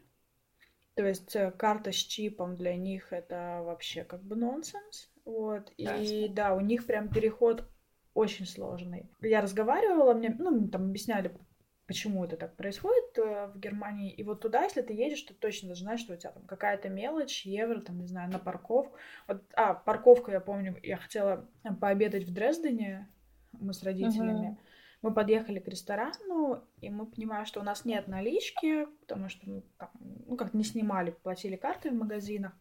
То 1.01 1.09
есть 1.09 1.35
э, 1.35 1.51
карта 1.53 1.93
с 1.93 1.97
чипом 1.97 2.57
для 2.57 2.77
них 2.77 3.11
это 3.11 3.63
вообще 3.65 4.05
как 4.05 4.23
бы 4.23 4.37
нонсенс. 4.37 5.11
Вот. 5.25 5.73
И 5.79 6.29
да, 6.29 6.55
у 6.55 6.61
них 6.61 6.85
прям 6.85 7.09
переход 7.09 7.65
очень 8.13 8.45
сложный. 8.45 9.09
Я 9.23 9.41
разговаривала, 9.41 10.13
мне, 10.13 10.37
ну, 10.39 10.69
там 10.69 10.91
объясняли, 10.91 11.35
почему 11.87 12.23
это 12.27 12.37
так 12.37 12.55
происходит 12.55 13.17
э, 13.17 13.47
в 13.47 13.59
Германии. 13.59 14.13
И 14.13 14.23
вот 14.23 14.43
туда, 14.43 14.65
если 14.65 14.83
ты 14.83 14.93
едешь, 14.93 15.23
ты 15.23 15.33
точно 15.33 15.69
должен 15.69 15.87
знать, 15.87 16.01
что 16.01 16.13
у 16.13 16.17
тебя 16.19 16.33
там 16.33 16.43
какая-то 16.43 16.91
мелочь, 16.91 17.47
евро, 17.47 17.81
там, 17.81 17.99
не 17.99 18.07
знаю, 18.07 18.31
на 18.31 18.39
парковку. 18.39 18.95
Вот, 19.27 19.43
а, 19.55 19.73
парковку, 19.73 20.31
я 20.33 20.41
помню, 20.41 20.77
я 20.83 20.99
хотела 20.99 21.49
пообедать 21.81 22.25
в 22.25 22.35
Дрездене, 22.35 23.09
мы 23.53 23.73
с 23.73 23.83
родителями. 23.83 24.49
Uh-huh. 24.49 24.70
Мы 25.03 25.15
подъехали 25.15 25.59
к 25.59 25.69
ресторану, 25.69 26.63
и 26.81 26.91
мы 26.91 27.07
понимаем, 27.07 27.47
что 27.47 27.61
у 27.61 27.63
нас 27.63 27.85
нет 27.85 28.07
налички, 28.07 28.87
потому 29.01 29.29
что 29.29 29.49
мы 29.49 29.63
там, 29.79 29.91
ну, 30.27 30.37
как 30.37 30.53
не 30.53 30.65
снимали, 30.65 31.11
платили 31.11 31.57
карты 31.57 31.91
в 31.91 31.95
магазинах. 31.95 32.53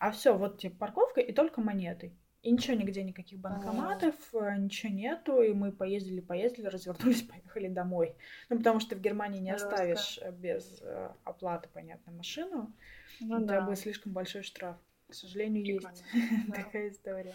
А 0.00 0.10
все, 0.10 0.36
вот 0.36 0.58
типа 0.58 0.76
парковка 0.78 1.20
и 1.20 1.32
только 1.32 1.60
монеты. 1.60 2.12
И 2.42 2.50
ничего 2.50 2.76
нигде, 2.76 3.04
никаких 3.04 3.38
банкоматов, 3.38 4.14
а 4.34 4.56
ничего 4.56 4.92
нету. 4.92 5.42
И 5.42 5.52
мы 5.52 5.70
поездили, 5.70 6.20
поездили, 6.20 6.66
развернулись, 6.68 7.22
поехали 7.22 7.68
домой. 7.68 8.16
Ну, 8.48 8.58
потому 8.58 8.80
что 8.80 8.96
в 8.96 9.00
Германии 9.00 9.38
не 9.38 9.52
оставишь 9.52 10.18
э, 10.20 10.32
без 10.32 10.80
э, 10.82 11.10
оплаты, 11.22 11.68
понятно, 11.72 12.12
машину. 12.12 12.72
Ну, 13.20 13.44
да. 13.44 13.60
будет 13.60 13.78
слишком 13.78 14.12
большой 14.12 14.42
штраф. 14.42 14.76
К 15.08 15.14
сожалению, 15.14 15.64
Прикольно. 15.64 15.94
есть 15.94 16.48
да. 16.48 16.54
такая 16.54 16.90
история. 16.90 17.34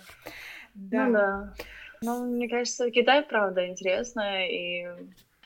Да. 0.73 1.05
Ну, 1.05 1.13
да. 1.13 1.53
Ну, 2.01 2.25
мне 2.25 2.47
кажется, 2.49 2.91
Китай, 2.91 3.23
правда, 3.23 3.67
интересно. 3.67 4.47
И 4.47 4.87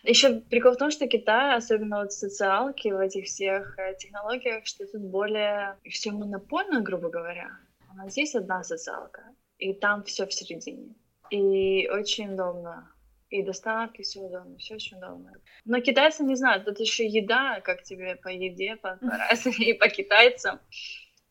еще 0.03 0.41
прикол 0.41 0.73
в 0.73 0.77
том, 0.77 0.91
что 0.91 1.07
Китай, 1.07 1.55
особенно 1.55 1.99
вот 2.01 2.11
в 2.11 2.17
социалке, 2.17 2.93
в 2.93 2.99
этих 2.99 3.25
всех 3.25 3.77
э, 3.77 3.95
технологиях, 3.95 4.65
что 4.65 4.85
тут 4.85 5.01
более 5.01 5.77
все 5.89 6.11
монопольно, 6.11 6.81
грубо 6.81 7.09
говоря. 7.09 7.49
У 7.91 7.95
нас 7.95 8.17
есть 8.17 8.35
одна 8.35 8.63
социалка, 8.63 9.23
и 9.57 9.73
там 9.73 10.03
все 10.03 10.25
в 10.25 10.33
середине. 10.33 10.95
И 11.29 11.87
очень 11.89 12.33
удобно. 12.33 12.91
И 13.29 13.43
доставки, 13.43 14.01
все 14.01 14.19
удобно, 14.19 14.57
все 14.57 14.75
очень 14.75 14.97
удобно. 14.97 15.33
Но 15.63 15.79
китайцы 15.79 16.23
не 16.23 16.35
знают, 16.35 16.65
тут 16.65 16.79
еще 16.79 17.05
еда, 17.05 17.61
как 17.61 17.83
тебе 17.83 18.15
по 18.15 18.27
еде, 18.27 18.75
по, 18.75 18.97
по 19.43 19.49
и 19.49 19.73
по 19.73 19.87
китайцам. 19.87 20.59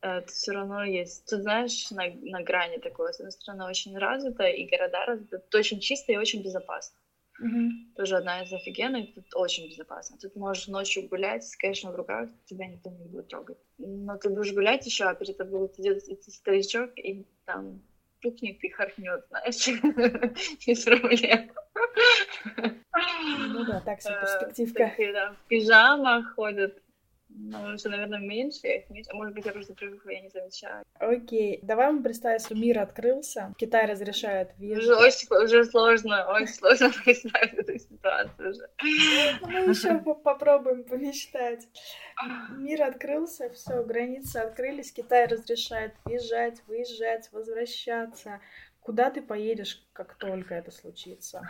Э, 0.02 0.20
тут 0.20 0.30
все 0.30 0.52
равно 0.52 0.84
есть. 0.84 1.28
Тут, 1.28 1.42
знаешь, 1.42 1.90
на, 1.90 2.04
на 2.22 2.42
грани 2.42 2.78
такой. 2.78 3.12
С 3.12 3.20
одной 3.20 3.32
стороны, 3.32 3.64
очень 3.64 3.96
развита, 3.96 4.44
и 4.44 4.66
города 4.66 5.04
развиты. 5.06 5.38
Тут 5.38 5.54
очень 5.54 5.80
чисто 5.80 6.12
и 6.12 6.16
очень 6.16 6.42
безопасно. 6.42 6.96
Mm-hmm. 7.42 7.94
Тоже 7.96 8.16
одна 8.16 8.42
из 8.42 8.52
офигенных, 8.52 9.14
тут 9.14 9.24
очень 9.34 9.68
безопасно. 9.68 10.18
Тут 10.18 10.36
можешь 10.36 10.68
ночью 10.68 11.08
гулять 11.08 11.44
с 11.44 11.56
кэшем 11.56 11.92
в 11.92 11.96
руках, 11.96 12.28
тебя 12.44 12.66
никто 12.66 12.90
не 12.90 13.04
будет 13.06 13.28
трогать. 13.28 13.58
Но 13.78 14.18
ты 14.18 14.28
будешь 14.28 14.52
гулять 14.52 14.84
еще, 14.84 15.04
а 15.04 15.14
перед 15.14 15.38
тобой 15.38 15.60
будет 15.60 15.78
идет 15.78 16.02
старичок, 16.22 16.90
и 16.98 17.26
там 17.46 17.80
пукнет 18.20 18.62
и 18.62 18.68
харкнет, 18.68 19.24
знаешь, 19.28 19.68
без 20.66 20.84
проблем. 20.84 21.50
Ну 23.48 23.64
да, 23.64 23.80
так 23.80 24.02
себе 24.02 24.14
э, 24.14 24.20
перспективка. 24.20 25.36
В 25.44 25.48
пижамах 25.48 26.34
ходят, 26.34 26.76
ну, 27.34 27.74
уже, 27.74 27.88
наверное, 27.88 28.18
меньше, 28.18 28.66
их 28.66 28.90
меньше. 28.90 29.10
А 29.12 29.16
может 29.16 29.34
быть, 29.34 29.46
я 29.46 29.52
просто 29.52 29.74
привыкла, 29.74 30.10
я 30.10 30.20
не 30.20 30.28
замечаю. 30.28 30.84
Окей, 30.98 31.60
давай 31.62 31.90
мы 31.92 32.02
представим, 32.02 32.38
что 32.38 32.54
мир 32.54 32.78
открылся, 32.78 33.54
Китай 33.58 33.86
разрешает 33.86 34.56
въезд. 34.56 34.82
Уже, 34.82 34.96
очень, 34.96 35.44
уже 35.44 35.64
сложно, 35.64 36.26
очень 36.32 36.54
сложно 36.54 36.92
представить 37.04 37.54
эту 37.54 37.78
ситуацию 37.78 38.50
уже. 38.50 38.68
Ну, 39.40 39.48
мы 39.48 39.70
еще 39.70 39.98
попробуем 39.98 40.84
помечтать. 40.84 41.66
Мир 42.56 42.82
открылся, 42.82 43.50
все, 43.50 43.82
границы 43.82 44.36
открылись, 44.38 44.92
Китай 44.92 45.26
разрешает 45.26 45.94
въезжать, 46.04 46.62
выезжать, 46.66 47.30
возвращаться. 47.32 48.40
Куда 48.80 49.10
ты 49.10 49.22
поедешь, 49.22 49.86
как 49.92 50.14
только 50.14 50.54
это 50.54 50.70
случится? 50.70 51.42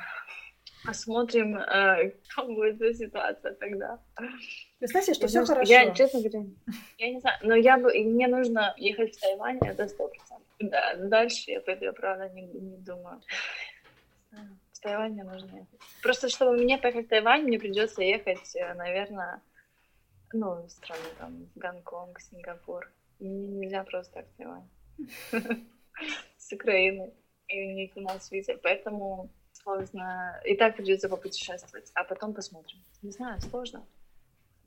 Посмотрим, 0.84 1.56
э, 1.56 2.12
как 2.34 2.46
будет 2.46 2.80
эта 2.80 2.94
ситуация 2.94 3.54
тогда. 3.54 3.98
Представьте, 4.78 5.14
что 5.14 5.26
все 5.26 5.44
хорошо. 5.44 5.70
Я, 5.70 5.94
честно 5.94 6.20
говоря, 6.20 6.46
я 6.98 7.10
не 7.12 7.20
знаю, 7.20 7.38
но 7.42 7.54
я 7.54 7.76
бы, 7.76 7.92
мне 7.92 8.28
нужно 8.28 8.74
ехать 8.76 9.16
в 9.16 9.20
Тайвань, 9.20 9.58
это 9.62 9.88
сто 9.88 10.08
процентов. 10.08 10.46
Да, 10.58 10.94
дальше 10.96 11.50
я 11.50 11.60
пойду, 11.60 11.84
я 11.86 11.92
правда 11.92 12.28
не, 12.30 12.42
не 12.42 12.76
думаю. 12.78 13.20
В 14.72 14.82
Тайвань 14.82 15.12
мне 15.12 15.24
нужно 15.24 15.56
ехать. 15.56 15.80
Просто 16.02 16.30
чтобы 16.30 16.56
мне 16.56 16.78
поехать 16.78 17.06
в 17.06 17.08
Тайвань, 17.10 17.42
мне 17.42 17.58
придется 17.58 18.02
ехать, 18.02 18.56
э, 18.56 18.72
наверное, 18.72 19.42
ну, 20.32 20.62
в 20.62 20.70
страны 20.70 21.02
там, 21.18 21.50
Гонконг, 21.56 22.18
Сингапур. 22.20 22.90
Мне 23.18 23.46
нельзя 23.46 23.84
просто 23.84 24.14
так 24.14 24.26
в 24.28 24.36
Тайвань. 24.36 24.68
С 26.38 26.52
Украины. 26.52 27.12
И 27.48 27.62
у 27.62 27.70
них 27.72 27.90
у 27.96 28.00
нас 28.00 28.30
виза. 28.30 28.56
Поэтому 28.62 29.30
сложно. 29.62 30.40
И 30.44 30.56
так 30.56 30.76
придется 30.76 31.08
попутешествовать, 31.08 31.90
а 31.94 32.04
потом 32.04 32.34
посмотрим. 32.34 32.78
Не 33.02 33.10
знаю, 33.10 33.40
сложно. 33.40 33.86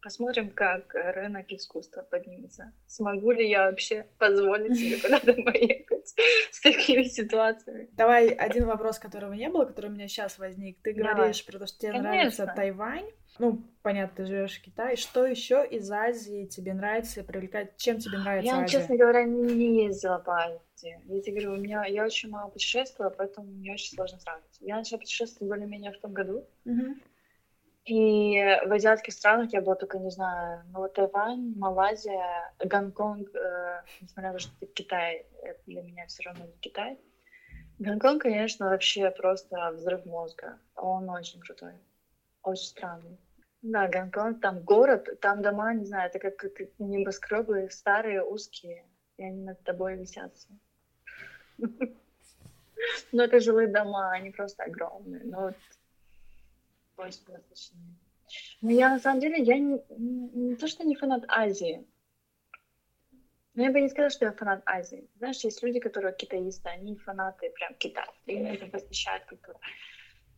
Посмотрим, 0.01 0.49
как 0.49 0.93
рынок 0.93 1.49
искусства 1.49 2.01
поднимется. 2.01 2.73
Смогу 2.87 3.31
ли 3.31 3.49
я 3.49 3.67
вообще 3.67 4.05
позволить 4.17 4.77
себе 4.77 4.97
куда-то 4.97 5.33
поехать 5.43 6.13
с 6.51 6.59
такими 6.59 7.03
ситуациями? 7.03 7.87
Давай 7.93 8.27
один 8.27 8.65
вопрос, 8.65 8.99
которого 8.99 9.31
не 9.31 9.47
было, 9.47 9.63
который 9.63 9.89
у 9.89 9.93
меня 9.93 10.09
сейчас 10.09 10.37
возник. 10.39 10.77
Ты 10.81 10.91
говоришь 10.91 11.45
про 11.45 11.57
то, 11.57 11.67
что 11.67 11.79
тебе 11.79 11.91
Конечно. 11.93 12.11
нравится 12.11 12.53
Тайвань. 12.53 13.09
Ну, 13.39 13.63
понятно, 13.81 14.17
ты 14.17 14.25
живешь 14.25 14.59
в 14.59 14.61
Китае. 14.61 14.97
Что 14.97 15.25
еще 15.25 15.65
из 15.65 15.89
Азии 15.89 16.47
тебе 16.47 16.73
нравится 16.73 17.21
и 17.21 17.23
привлекает? 17.23 17.77
Чем 17.77 17.99
тебе 17.99 18.17
нравится 18.17 18.53
я, 18.53 18.61
Азия? 18.61 18.79
честно 18.79 18.97
говоря, 18.97 19.23
не 19.23 19.85
ездила 19.85 20.19
по 20.19 20.37
Азии. 20.37 20.59
Я 20.87 21.21
тебе 21.21 21.41
говорю, 21.41 21.53
у 21.53 21.61
меня 21.61 21.85
я 21.85 22.05
очень 22.05 22.29
мало 22.29 22.49
путешествовала, 22.49 23.11
поэтому 23.11 23.47
мне 23.47 23.73
очень 23.73 23.95
сложно 23.95 24.19
сравнивать. 24.19 24.57
Я 24.59 24.77
начала 24.77 24.99
путешествовать 24.99 25.49
более-менее 25.49 25.91
в 25.91 25.99
том 25.99 26.13
году. 26.13 26.47
Uh-huh. 26.65 26.95
И 27.85 28.39
в 28.65 28.71
азиатских 28.71 29.13
странах 29.13 29.51
я 29.51 29.61
была 29.61 29.75
только, 29.75 29.99
не 29.99 30.09
знаю, 30.09 30.63
ну, 30.71 30.87
Тайвань, 30.87 31.53
Малайзия, 31.57 32.53
Гонконг, 32.63 33.27
э, 33.35 33.81
несмотря 33.99 34.31
на 34.31 34.37
то, 34.37 34.39
что 34.39 34.51
это 34.61 34.71
Китай, 34.73 35.25
это 35.41 35.59
для 35.65 35.81
меня 35.81 36.07
все 36.07 36.23
равно 36.23 36.45
не 36.45 36.57
Китай. 36.59 36.97
Гонконг, 37.79 38.21
конечно, 38.21 38.69
вообще 38.69 39.11
просто 39.11 39.71
взрыв 39.71 40.05
мозга. 40.05 40.59
Он 40.75 41.09
очень 41.09 41.41
крутой, 41.41 41.73
очень 42.41 42.67
странный. 42.67 43.19
Да, 43.61 43.89
Гонконг, 43.89 44.39
там 44.39 44.61
город, 44.63 45.19
там 45.19 45.41
дома, 45.41 45.73
не 45.73 45.85
знаю, 45.85 46.09
это 46.09 46.19
как, 46.19 46.37
как 46.37 46.67
небоскребы 46.79 47.69
старые, 47.69 48.23
узкие, 48.23 48.85
и 49.17 49.25
они 49.25 49.43
над 49.43 49.61
тобой 49.63 49.97
висят. 49.97 50.33
Но 53.11 53.23
это 53.23 53.39
жилые 53.39 53.67
дома, 53.67 54.11
они 54.11 54.31
просто 54.31 54.63
огромные. 54.63 55.23
Но 55.23 55.41
вот 55.41 55.55
очень 56.97 57.25
достаточно. 57.27 57.77
Но 58.61 58.71
я 58.71 58.89
на 58.89 58.99
самом 58.99 59.19
деле, 59.19 59.43
я 59.43 59.57
не, 59.57 59.81
не 59.89 60.55
то, 60.55 60.67
что 60.67 60.83
не 60.83 60.95
фанат 60.95 61.23
Азии. 61.27 61.85
Но 63.55 63.63
я 63.63 63.71
бы 63.71 63.81
не 63.81 63.89
сказала, 63.89 64.09
что 64.09 64.25
я 64.25 64.31
фанат 64.31 64.63
Азии. 64.65 65.07
Знаешь, 65.17 65.43
есть 65.43 65.61
люди, 65.61 65.79
которые 65.79 66.15
китаисты, 66.15 66.69
они 66.69 66.95
фанаты 66.95 67.51
прям 67.51 67.75
Китая. 67.75 68.07
И 68.25 68.35
меня 68.35 68.55
это 68.55 68.65
восхищает 68.65 69.25
культура. 69.25 69.59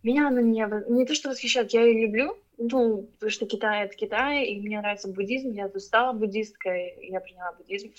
Меня 0.03 0.27
она 0.27 0.41
не, 0.41 0.65
не 0.89 1.05
то, 1.05 1.15
что 1.15 1.29
восхищает, 1.29 1.71
я 1.71 1.83
ее 1.83 2.05
люблю, 2.05 2.37
ну, 2.57 3.03
потому 3.13 3.31
что 3.31 3.45
Китай— 3.45 3.85
это 3.85 3.95
Китай, 3.95 4.45
и 4.45 4.61
мне 4.61 4.79
нравится 4.79 5.07
буддизм, 5.07 5.51
я 5.51 5.69
стала 5.79 6.13
буддисткой, 6.13 7.07
я 7.09 7.19
приняла 7.21 7.53
буддизм. 7.53 7.91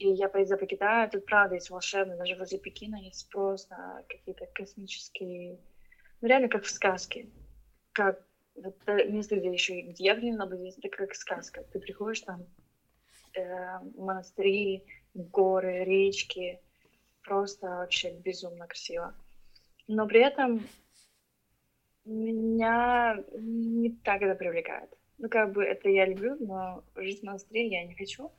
И 0.00 0.08
я 0.08 0.30
поездила 0.30 0.56
по 0.56 0.66
Китаю, 0.66 1.10
тут 1.10 1.26
правда 1.26 1.56
есть 1.56 1.68
волшебно, 1.68 2.16
даже 2.16 2.34
возле 2.34 2.58
Пекина 2.58 2.96
есть 2.96 3.28
просто 3.28 4.02
какие-то 4.08 4.46
космические, 4.54 5.58
ну 6.22 6.28
реально 6.28 6.48
как 6.48 6.64
в 6.64 6.70
сказке, 6.70 7.28
как 7.92 8.18
это 8.56 9.04
место, 9.04 9.36
где 9.36 9.52
еще 9.52 9.74
приняла 9.74 10.46
буддизм, 10.46 10.80
это 10.82 10.96
как 10.96 11.14
сказка. 11.14 11.64
Ты 11.64 11.80
приходишь 11.80 12.22
там 12.22 12.46
э, 13.34 13.78
монастыри, 13.94 14.84
горы, 15.12 15.84
речки, 15.84 16.60
просто 17.22 17.66
вообще 17.66 18.12
безумно 18.12 18.66
красиво. 18.66 19.14
Но 19.86 20.06
при 20.06 20.22
этом 20.22 20.66
меня 22.06 23.22
не 23.34 23.90
так 24.02 24.22
это 24.22 24.34
привлекает. 24.34 24.88
Ну, 25.18 25.28
как 25.28 25.52
бы 25.52 25.62
это 25.62 25.90
я 25.90 26.06
люблю, 26.06 26.36
но 26.40 26.84
жить 26.96 27.20
в 27.20 27.24
монастыре 27.24 27.68
я 27.68 27.84
не 27.84 27.94
хочу. 27.94 28.32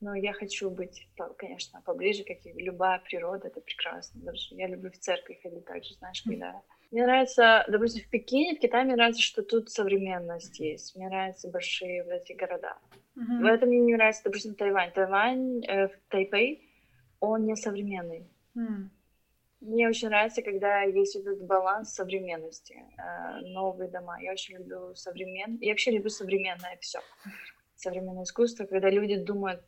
Но 0.00 0.14
я 0.14 0.32
хочу 0.34 0.68
быть, 0.68 1.08
конечно, 1.38 1.80
поближе, 1.82 2.22
как 2.24 2.44
и 2.44 2.52
любая 2.52 2.98
природа, 2.98 3.48
это 3.48 3.60
прекрасно. 3.60 4.20
Даже 4.22 4.54
я 4.54 4.66
люблю 4.66 4.90
в 4.90 4.98
церковь 4.98 5.40
ходить 5.42 5.64
также, 5.64 5.94
знаешь, 5.94 6.22
когда... 6.22 6.60
Мне 6.90 7.04
нравится, 7.04 7.64
допустим, 7.68 8.04
в 8.04 8.10
Пекине, 8.10 8.56
в 8.56 8.60
Китае 8.60 8.84
мне 8.84 8.94
нравится, 8.94 9.22
что 9.22 9.42
тут 9.42 9.70
современность 9.70 10.60
есть. 10.60 10.94
Мне 10.94 11.08
нравятся 11.08 11.48
большие 11.48 12.04
вот 12.04 12.12
эти 12.12 12.32
города. 12.32 12.76
Mm-hmm. 13.16 13.40
В 13.40 13.44
этом 13.46 13.68
мне 13.70 13.80
не 13.80 13.94
нравится, 13.94 14.22
допустим, 14.24 14.54
Тайвань. 14.54 14.92
Тайвань, 14.92 15.64
э, 15.66 15.88
в 15.88 15.98
Тайпей, 16.10 16.70
он 17.18 17.46
не 17.46 17.56
современный. 17.56 18.28
Mm. 18.54 18.90
Мне 19.60 19.88
очень 19.88 20.08
нравится, 20.08 20.42
когда 20.42 20.82
есть 20.82 21.16
этот 21.16 21.42
баланс 21.42 21.94
современности, 21.94 22.76
э, 22.98 23.40
новые 23.46 23.90
дома. 23.90 24.20
Я 24.20 24.32
очень 24.32 24.58
люблю 24.58 24.94
современное. 24.94 25.58
Я 25.60 25.72
вообще 25.72 25.92
люблю 25.92 26.10
современное 26.10 26.76
все. 26.80 27.00
Современное 27.74 28.24
искусство, 28.24 28.66
когда 28.66 28.90
люди 28.90 29.16
думают, 29.16 29.62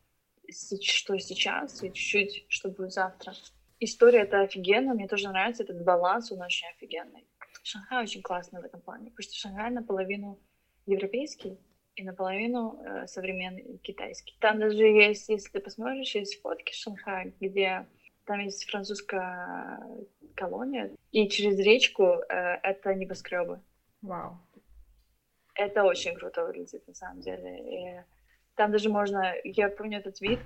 что 0.51 1.19
сейчас 1.19 1.83
и 1.83 1.93
чуть-чуть, 1.93 2.47
что 2.49 2.71
будет 2.71 2.93
завтра. 2.93 3.33
История 3.81 4.21
это 4.21 4.41
офигенно, 4.41 4.95
мне 4.95 5.07
тоже 5.07 5.29
нравится 5.29 5.63
этот 5.63 5.85
баланс, 5.85 6.33
он 6.33 6.43
очень 6.43 6.69
офигенный. 6.69 7.27
Шанхай 7.63 8.03
очень 8.03 8.23
классный 8.23 8.61
в 8.61 8.65
этом 8.65 8.81
плане, 8.81 9.11
потому 9.11 9.23
что 9.23 9.35
Шанхай 9.35 9.71
наполовину 9.71 10.39
европейский 10.87 11.59
и 11.95 12.03
наполовину 12.03 12.81
э, 12.83 13.07
современный 13.07 13.79
китайский. 13.79 14.37
Там 14.41 14.59
даже 14.59 14.83
есть, 14.83 15.29
если 15.29 15.51
ты 15.51 15.61
посмотришь, 15.61 16.15
есть 16.15 16.41
фотки 16.41 16.73
Шанхая, 16.73 17.33
где 17.41 17.87
там 18.25 18.41
есть 18.41 18.69
французская 18.71 19.81
колония, 20.35 20.91
и 21.13 21.29
через 21.29 21.59
речку 21.59 22.05
э, 22.05 22.59
это 22.63 22.95
небоскребы. 22.95 23.61
Вау. 24.03 24.39
Это 25.55 25.83
очень 25.83 26.15
круто 26.15 26.45
выглядит 26.47 26.87
на 26.87 26.95
самом 26.95 27.21
деле. 27.21 27.59
И 27.59 28.05
там 28.59 28.73
даже 28.73 28.89
можно, 28.89 29.35
я 29.45 29.69
помню 29.69 29.99
этот 29.99 30.21
вид, 30.21 30.41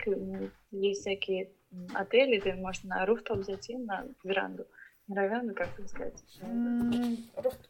есть 0.71 1.01
всякие 1.01 1.51
отели, 1.95 2.39
ты 2.39 2.53
можешь 2.53 2.85
на 2.85 3.07
руфтоп 3.07 3.43
зайти, 3.43 3.79
на 3.79 4.07
веранду. 4.23 4.67
Не 5.09 5.15
веранду, 5.15 5.55
как 5.55 5.71
это 5.79 5.89
сказать? 5.89 6.23
Mm, 6.43 7.17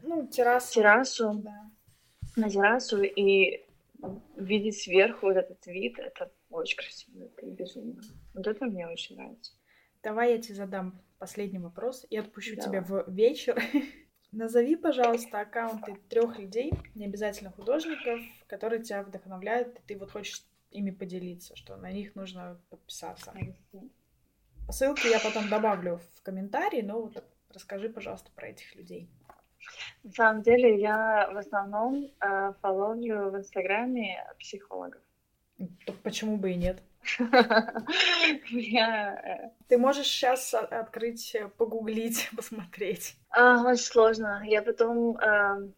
ну, 0.02 0.26
террасу. 0.26 0.74
Террасу. 0.74 1.34
Да. 1.44 1.70
На 2.36 2.50
террасу 2.50 3.02
и 3.02 3.64
видеть 4.36 4.82
сверху 4.82 5.26
вот 5.26 5.36
этот 5.36 5.64
вид, 5.66 6.00
это 6.00 6.32
очень 6.50 6.76
красиво, 6.76 7.24
это 7.24 7.46
безумно. 7.46 8.02
Вот 8.34 8.46
это 8.48 8.66
мне 8.66 8.88
очень 8.88 9.16
нравится. 9.16 9.52
Давай 10.02 10.32
я 10.32 10.42
тебе 10.42 10.56
задам 10.56 11.00
последний 11.20 11.60
вопрос 11.60 12.04
и 12.10 12.16
отпущу 12.16 12.56
Давай. 12.56 12.68
тебя 12.68 12.82
в 12.82 13.08
вечер. 13.08 13.62
Назови, 14.32 14.76
пожалуйста, 14.76 15.40
аккаунты 15.40 15.96
трех 16.08 16.38
людей, 16.38 16.72
не 16.94 17.04
обязательно 17.04 17.50
художников, 17.50 18.20
которые 18.46 18.82
тебя 18.82 19.02
вдохновляют, 19.02 19.76
и 19.76 19.82
ты 19.86 19.98
вот 19.98 20.10
хочешь 20.10 20.42
ими 20.70 20.90
поделиться, 20.90 21.54
что 21.54 21.76
на 21.76 21.92
них 21.92 22.14
нужно 22.14 22.58
подписаться. 22.70 23.34
Ссылки 24.70 25.06
я 25.08 25.20
потом 25.20 25.50
добавлю 25.50 26.00
в 26.16 26.22
комментарии, 26.22 26.80
но 26.80 27.02
вот 27.02 27.22
расскажи, 27.50 27.90
пожалуйста, 27.90 28.30
про 28.34 28.48
этих 28.48 28.74
людей. 28.74 29.10
На 30.02 30.12
самом 30.12 30.42
деле 30.42 30.80
я 30.80 31.30
в 31.30 31.36
основном 31.36 32.10
э, 32.20 32.52
фоловлю 32.62 33.30
в 33.30 33.36
Инстаграме 33.36 34.24
психологов. 34.38 35.02
Так 35.86 35.96
почему 36.02 36.38
бы 36.38 36.52
и 36.52 36.56
нет? 36.56 36.82
Ты 39.68 39.78
можешь 39.78 40.06
сейчас 40.06 40.54
открыть, 40.54 41.34
э, 41.34 41.48
погуглить, 41.48 42.30
посмотреть. 42.36 43.16
А, 43.30 43.64
очень 43.64 43.84
сложно. 43.84 44.42
Я 44.44 44.62
потом... 44.62 45.16
Э, 45.18 45.68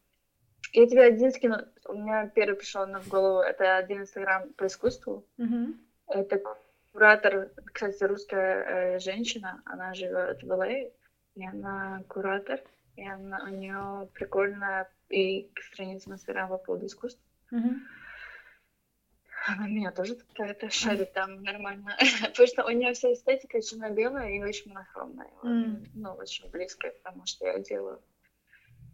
я 0.73 0.87
тебе 0.87 1.05
один 1.05 1.33
скину. 1.33 1.59
У 1.87 1.95
меня 1.95 2.29
первый 2.29 2.57
пришел 2.57 2.87
в 2.87 3.09
голову. 3.09 3.41
Это 3.41 3.77
один 3.77 4.03
инстаграм 4.03 4.53
по 4.55 4.67
искусству. 4.67 5.27
Это 6.09 6.43
куратор, 6.93 7.51
кстати, 7.73 8.05
русская 8.05 8.65
э, 8.65 8.99
женщина. 8.99 9.63
Она 9.65 9.95
живет 9.95 10.43
в 10.43 10.47
ЛА. 10.47 10.71
И 10.71 11.47
она 11.47 12.03
куратор. 12.09 12.61
И 12.97 13.07
она, 13.07 13.45
у 13.45 13.49
нее 13.49 14.09
прикольная 14.15 14.89
и 15.09 15.51
страница 15.61 16.11
в 16.11 16.13
инстаграм 16.13 16.49
по 16.49 16.59
поводу 16.59 16.87
искусства. 16.87 17.23
Mm-hmm. 17.53 17.77
Она 19.47 19.69
меня 19.69 19.93
тоже 19.93 20.17
какая-то 20.17 20.71
шарит 20.71 21.13
там 21.13 21.43
нормально. 21.43 21.97
Потому 22.23 22.47
что 22.47 22.65
у 22.65 22.71
нее 22.71 22.95
вся 22.95 23.13
эстетика 23.13 23.61
черно-белая 23.61 24.31
и 24.31 24.43
очень 24.43 24.73
монохромная. 24.73 25.31
Mm. 25.43 25.87
Ну, 25.95 26.13
очень 26.13 26.51
близкая 26.51 26.93
к 26.93 27.03
тому, 27.03 27.27
что 27.27 27.47
я 27.47 27.59
делаю. 27.59 28.01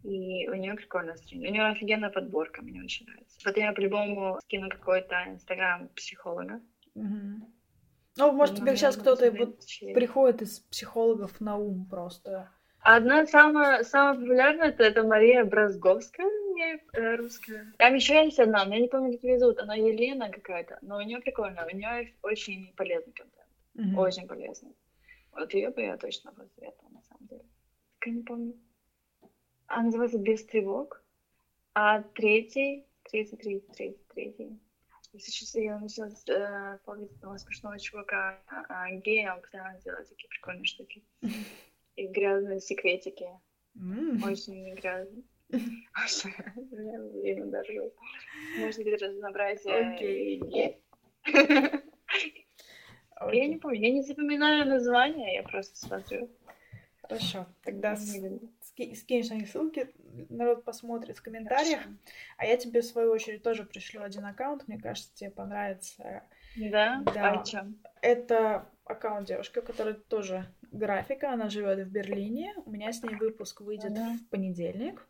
И 0.03 0.49
у 0.49 0.53
нее 0.55 0.73
прикольная 0.73 1.15
страница. 1.15 1.49
У 1.49 1.53
нее 1.53 1.67
офигенная 1.67 2.09
подборка, 2.09 2.61
мне 2.63 2.83
очень 2.83 3.05
нравится. 3.05 3.39
Вот 3.45 3.55
я 3.55 3.71
по-любому 3.71 4.39
скину 4.41 4.69
какой-то 4.69 5.15
инстаграм 5.27 5.87
психолога. 5.89 6.61
Mm-hmm. 6.95 7.41
Ну, 8.17 8.31
может, 8.33 8.57
тебе 8.57 8.75
сейчас 8.75 8.97
кто-то 8.97 9.31
вот 9.31 9.61
приходит 9.93 10.41
из 10.41 10.59
психологов 10.59 11.39
на 11.39 11.55
ум 11.55 11.85
просто. 11.85 12.51
Одна 12.83 13.27
самая, 13.27 13.83
самая 13.83 14.15
популярная 14.15 14.69
это, 14.69 14.83
это 14.83 15.03
Мария 15.03 15.45
Бразговская, 15.45 16.25
не 16.25 16.81
э, 16.93 17.15
русская. 17.15 17.71
Там 17.77 17.93
еще 17.93 18.25
есть 18.25 18.39
одна, 18.39 18.65
но 18.65 18.73
я 18.73 18.81
не 18.81 18.87
помню, 18.87 19.13
как 19.13 19.23
ее 19.23 19.37
зовут. 19.37 19.59
Она 19.59 19.75
Елена 19.75 20.29
какая-то, 20.29 20.79
но 20.81 20.97
у 20.97 21.01
нее 21.01 21.19
прикольно, 21.19 21.65
у 21.71 21.75
нее 21.75 22.15
очень 22.23 22.73
полезный 22.75 23.13
контент. 23.13 23.47
Mm-hmm. 23.77 23.99
Очень 23.99 24.27
полезный. 24.27 24.75
Вот 25.31 25.53
ее 25.53 25.69
бы 25.69 25.81
я 25.81 25.97
точно 25.97 26.31
посоветовала, 26.31 26.89
на 26.89 27.01
самом 27.03 27.27
деле. 27.27 27.45
Так 27.99 28.07
я 28.07 28.13
не 28.13 28.23
помню. 28.23 28.53
Она 29.67 29.83
называется 29.83 30.17
«Без 30.17 30.43
тревог». 30.45 31.01
А 31.73 32.01
третий, 32.01 32.85
третий, 33.03 33.37
третий, 33.37 33.67
третий, 33.73 34.05
третий. 34.13 34.59
Сейчас 35.17 35.55
я 35.55 35.79
начала 35.79 36.07
э, 36.07 36.77
помнить 36.83 37.11
одного 37.11 37.37
смешного 37.37 37.79
чувака, 37.79 38.39
а, 38.47 38.89
гея, 38.91 39.35
он 39.35 39.41
постоянно 39.41 39.79
делает 39.81 40.09
такие 40.09 40.29
прикольные 40.29 40.65
штуки. 40.65 41.03
И 41.95 42.07
грязные 42.07 42.59
секретики. 42.59 43.27
Mm. 43.77 44.23
Очень 44.29 44.73
грязные. 44.75 45.23
Время 45.51 47.45
даже. 47.47 47.91
Может 48.59 48.83
быть, 48.83 49.01
разнообразие. 49.01 50.79
Я 53.31 53.47
не 53.47 53.57
помню, 53.57 53.79
я 53.79 53.91
не 53.91 54.01
запоминаю 54.01 54.65
название, 54.65 55.35
я 55.35 55.43
просто 55.43 55.77
смотрю. 55.77 56.29
Хорошо, 57.03 57.45
тогда 57.63 57.95
скинешь 57.97 59.29
на 59.29 59.35
них 59.35 59.49
ссылки, 59.49 59.89
народ 60.29 60.63
посмотрит 60.63 61.17
в 61.17 61.21
комментариях. 61.21 61.81
А 62.37 62.45
я 62.45 62.57
тебе, 62.57 62.81
в 62.81 62.85
свою 62.85 63.11
очередь, 63.11 63.43
тоже 63.43 63.65
пришлю 63.65 64.01
один 64.01 64.25
аккаунт. 64.25 64.67
Мне 64.67 64.79
кажется, 64.79 65.13
тебе 65.13 65.29
понравится. 65.29 66.23
Да? 66.55 67.03
Да. 67.13 67.43
А? 67.53 67.67
Это 68.01 68.69
аккаунт 68.91 69.27
девушки, 69.27 69.61
которая 69.61 69.95
тоже 69.95 70.45
графика, 70.71 71.31
она 71.33 71.49
живет 71.49 71.79
в 71.79 71.91
Берлине. 71.91 72.53
У 72.65 72.71
меня 72.71 72.91
с 72.91 73.03
ней 73.03 73.15
выпуск 73.15 73.61
выйдет 73.61 73.97
Ага. 73.97 74.17
в 74.17 74.29
понедельник. 74.29 75.07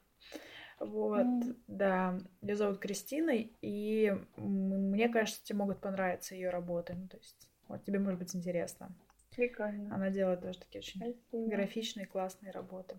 Вот, 0.80 1.28
М. 1.28 1.56
да, 1.68 2.18
ее 2.42 2.56
зовут 2.56 2.80
Кристина, 2.80 3.32
и 3.36 4.14
мне 4.38 5.10
кажется, 5.10 5.44
тебе 5.44 5.60
могут 5.60 5.80
понравиться 5.80 6.34
ее 6.36 6.50
работы. 6.50 6.94
Ну, 6.96 7.08
то 7.08 7.18
есть, 7.18 7.48
вот 7.68 7.84
тебе 7.84 8.00
может 8.00 8.20
быть 8.20 8.36
интересно. 8.36 8.96
Прикольно. 9.36 9.94
Она 9.96 10.10
делает 10.10 10.42
тоже 10.42 10.60
такие 10.60 10.80
очень 10.80 11.00
Спасибо. 11.02 11.56
графичные, 11.56 12.06
классные 12.08 12.52
работы. 12.52 12.98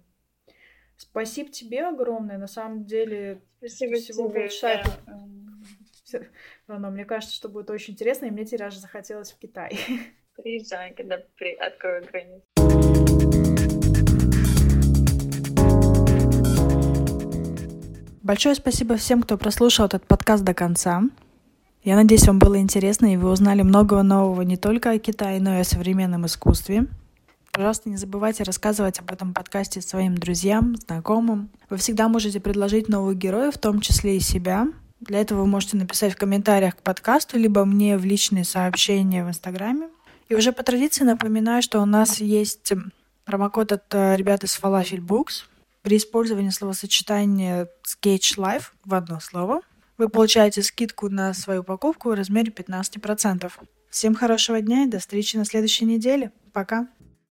Спасибо 0.97 1.51
тебе 1.51 1.85
огромное. 1.87 2.38
На 2.38 2.47
самом 2.47 2.85
деле, 2.85 3.40
Спасибо 3.59 3.95
всего 3.97 4.29
тебе. 4.29 4.40
полчаса 4.42 4.83
м, 5.09 5.66
всё 6.05 6.21
равно 6.68 6.90
мне 6.90 7.05
кажется, 7.05 7.35
что 7.35 7.49
будет 7.49 7.71
очень 7.71 7.95
интересно, 7.95 8.27
и 8.27 8.31
мне 8.31 8.45
теперь 8.45 8.62
аж 8.62 8.77
захотелось 8.77 9.33
в 9.33 9.38
Китай. 9.38 9.77
Приезжай, 10.42 10.92
когда 10.96 11.18
при... 11.38 11.55
открою 11.55 12.05
границу. 12.11 12.42
Большое 18.24 18.57
спасибо 18.57 18.96
всем, 18.96 19.22
кто 19.22 19.38
прослушал 19.38 19.87
этот 19.87 20.05
подкаст 20.05 20.42
до 20.42 20.52
конца. 20.52 21.02
Я 21.85 21.94
надеюсь, 21.94 22.26
вам 22.26 22.40
было 22.40 22.59
интересно, 22.59 23.12
и 23.12 23.16
вы 23.16 23.31
узнали 23.31 23.62
многого 23.62 24.02
нового 24.02 24.42
не 24.42 24.57
только 24.57 24.90
о 24.90 24.98
Китае, 24.98 25.40
но 25.40 25.59
и 25.59 25.61
о 25.61 25.64
современном 25.64 26.26
искусстве. 26.26 26.87
Пожалуйста, 27.52 27.88
не 27.88 27.96
забывайте 27.96 28.42
рассказывать 28.42 28.98
об 28.98 29.12
этом 29.12 29.35
подкасте 29.35 29.81
своим 29.81 30.16
друзьям, 30.16 30.74
знакомым. 30.76 31.50
Вы 31.70 31.76
всегда 31.76 32.09
можете 32.09 32.40
предложить 32.40 32.88
новых 32.88 33.16
героев, 33.16 33.55
в 33.55 33.59
том 33.59 33.81
числе 33.81 34.16
и 34.16 34.20
себя. 34.20 34.66
Для 35.00 35.20
этого 35.20 35.40
вы 35.40 35.46
можете 35.46 35.76
написать 35.76 36.14
в 36.14 36.16
комментариях 36.16 36.76
к 36.76 36.83
подкасту, 36.83 37.38
либо 37.38 37.64
мне 37.64 37.96
в 37.98 38.05
личные 38.05 38.44
сообщения 38.44 39.24
в 39.24 39.28
Инстаграме. 39.28 39.88
И 40.28 40.35
уже 40.35 40.52
по 40.52 40.62
традиции 40.62 41.04
напоминаю, 41.04 41.62
что 41.62 41.80
у 41.80 41.87
нас 41.87 42.20
есть 42.20 42.72
промокод 43.24 43.72
от 43.72 43.94
э, 43.94 44.16
ребят 44.16 44.44
из 44.44 44.58
Falafel 44.58 44.98
Books. 44.98 45.44
При 45.82 45.96
использовании 45.96 46.50
словосочетания 46.50 47.68
Sketch 47.87 48.37
Life 48.37 48.64
в 48.85 48.94
одно 48.94 49.20
слово 49.20 49.61
вы 49.98 50.08
получаете 50.08 50.62
скидку 50.62 51.08
на 51.08 51.35
свою 51.35 51.62
покупку 51.62 52.11
в 52.11 52.14
размере 52.14 52.52
15%. 52.52 53.50
Всем 53.90 54.14
хорошего 54.14 54.61
дня 54.61 54.85
и 54.85 54.88
до 54.88 54.98
встречи 54.98 55.37
на 55.37 55.44
следующей 55.44 55.85
неделе. 55.85 56.32
Пока! 56.52 56.88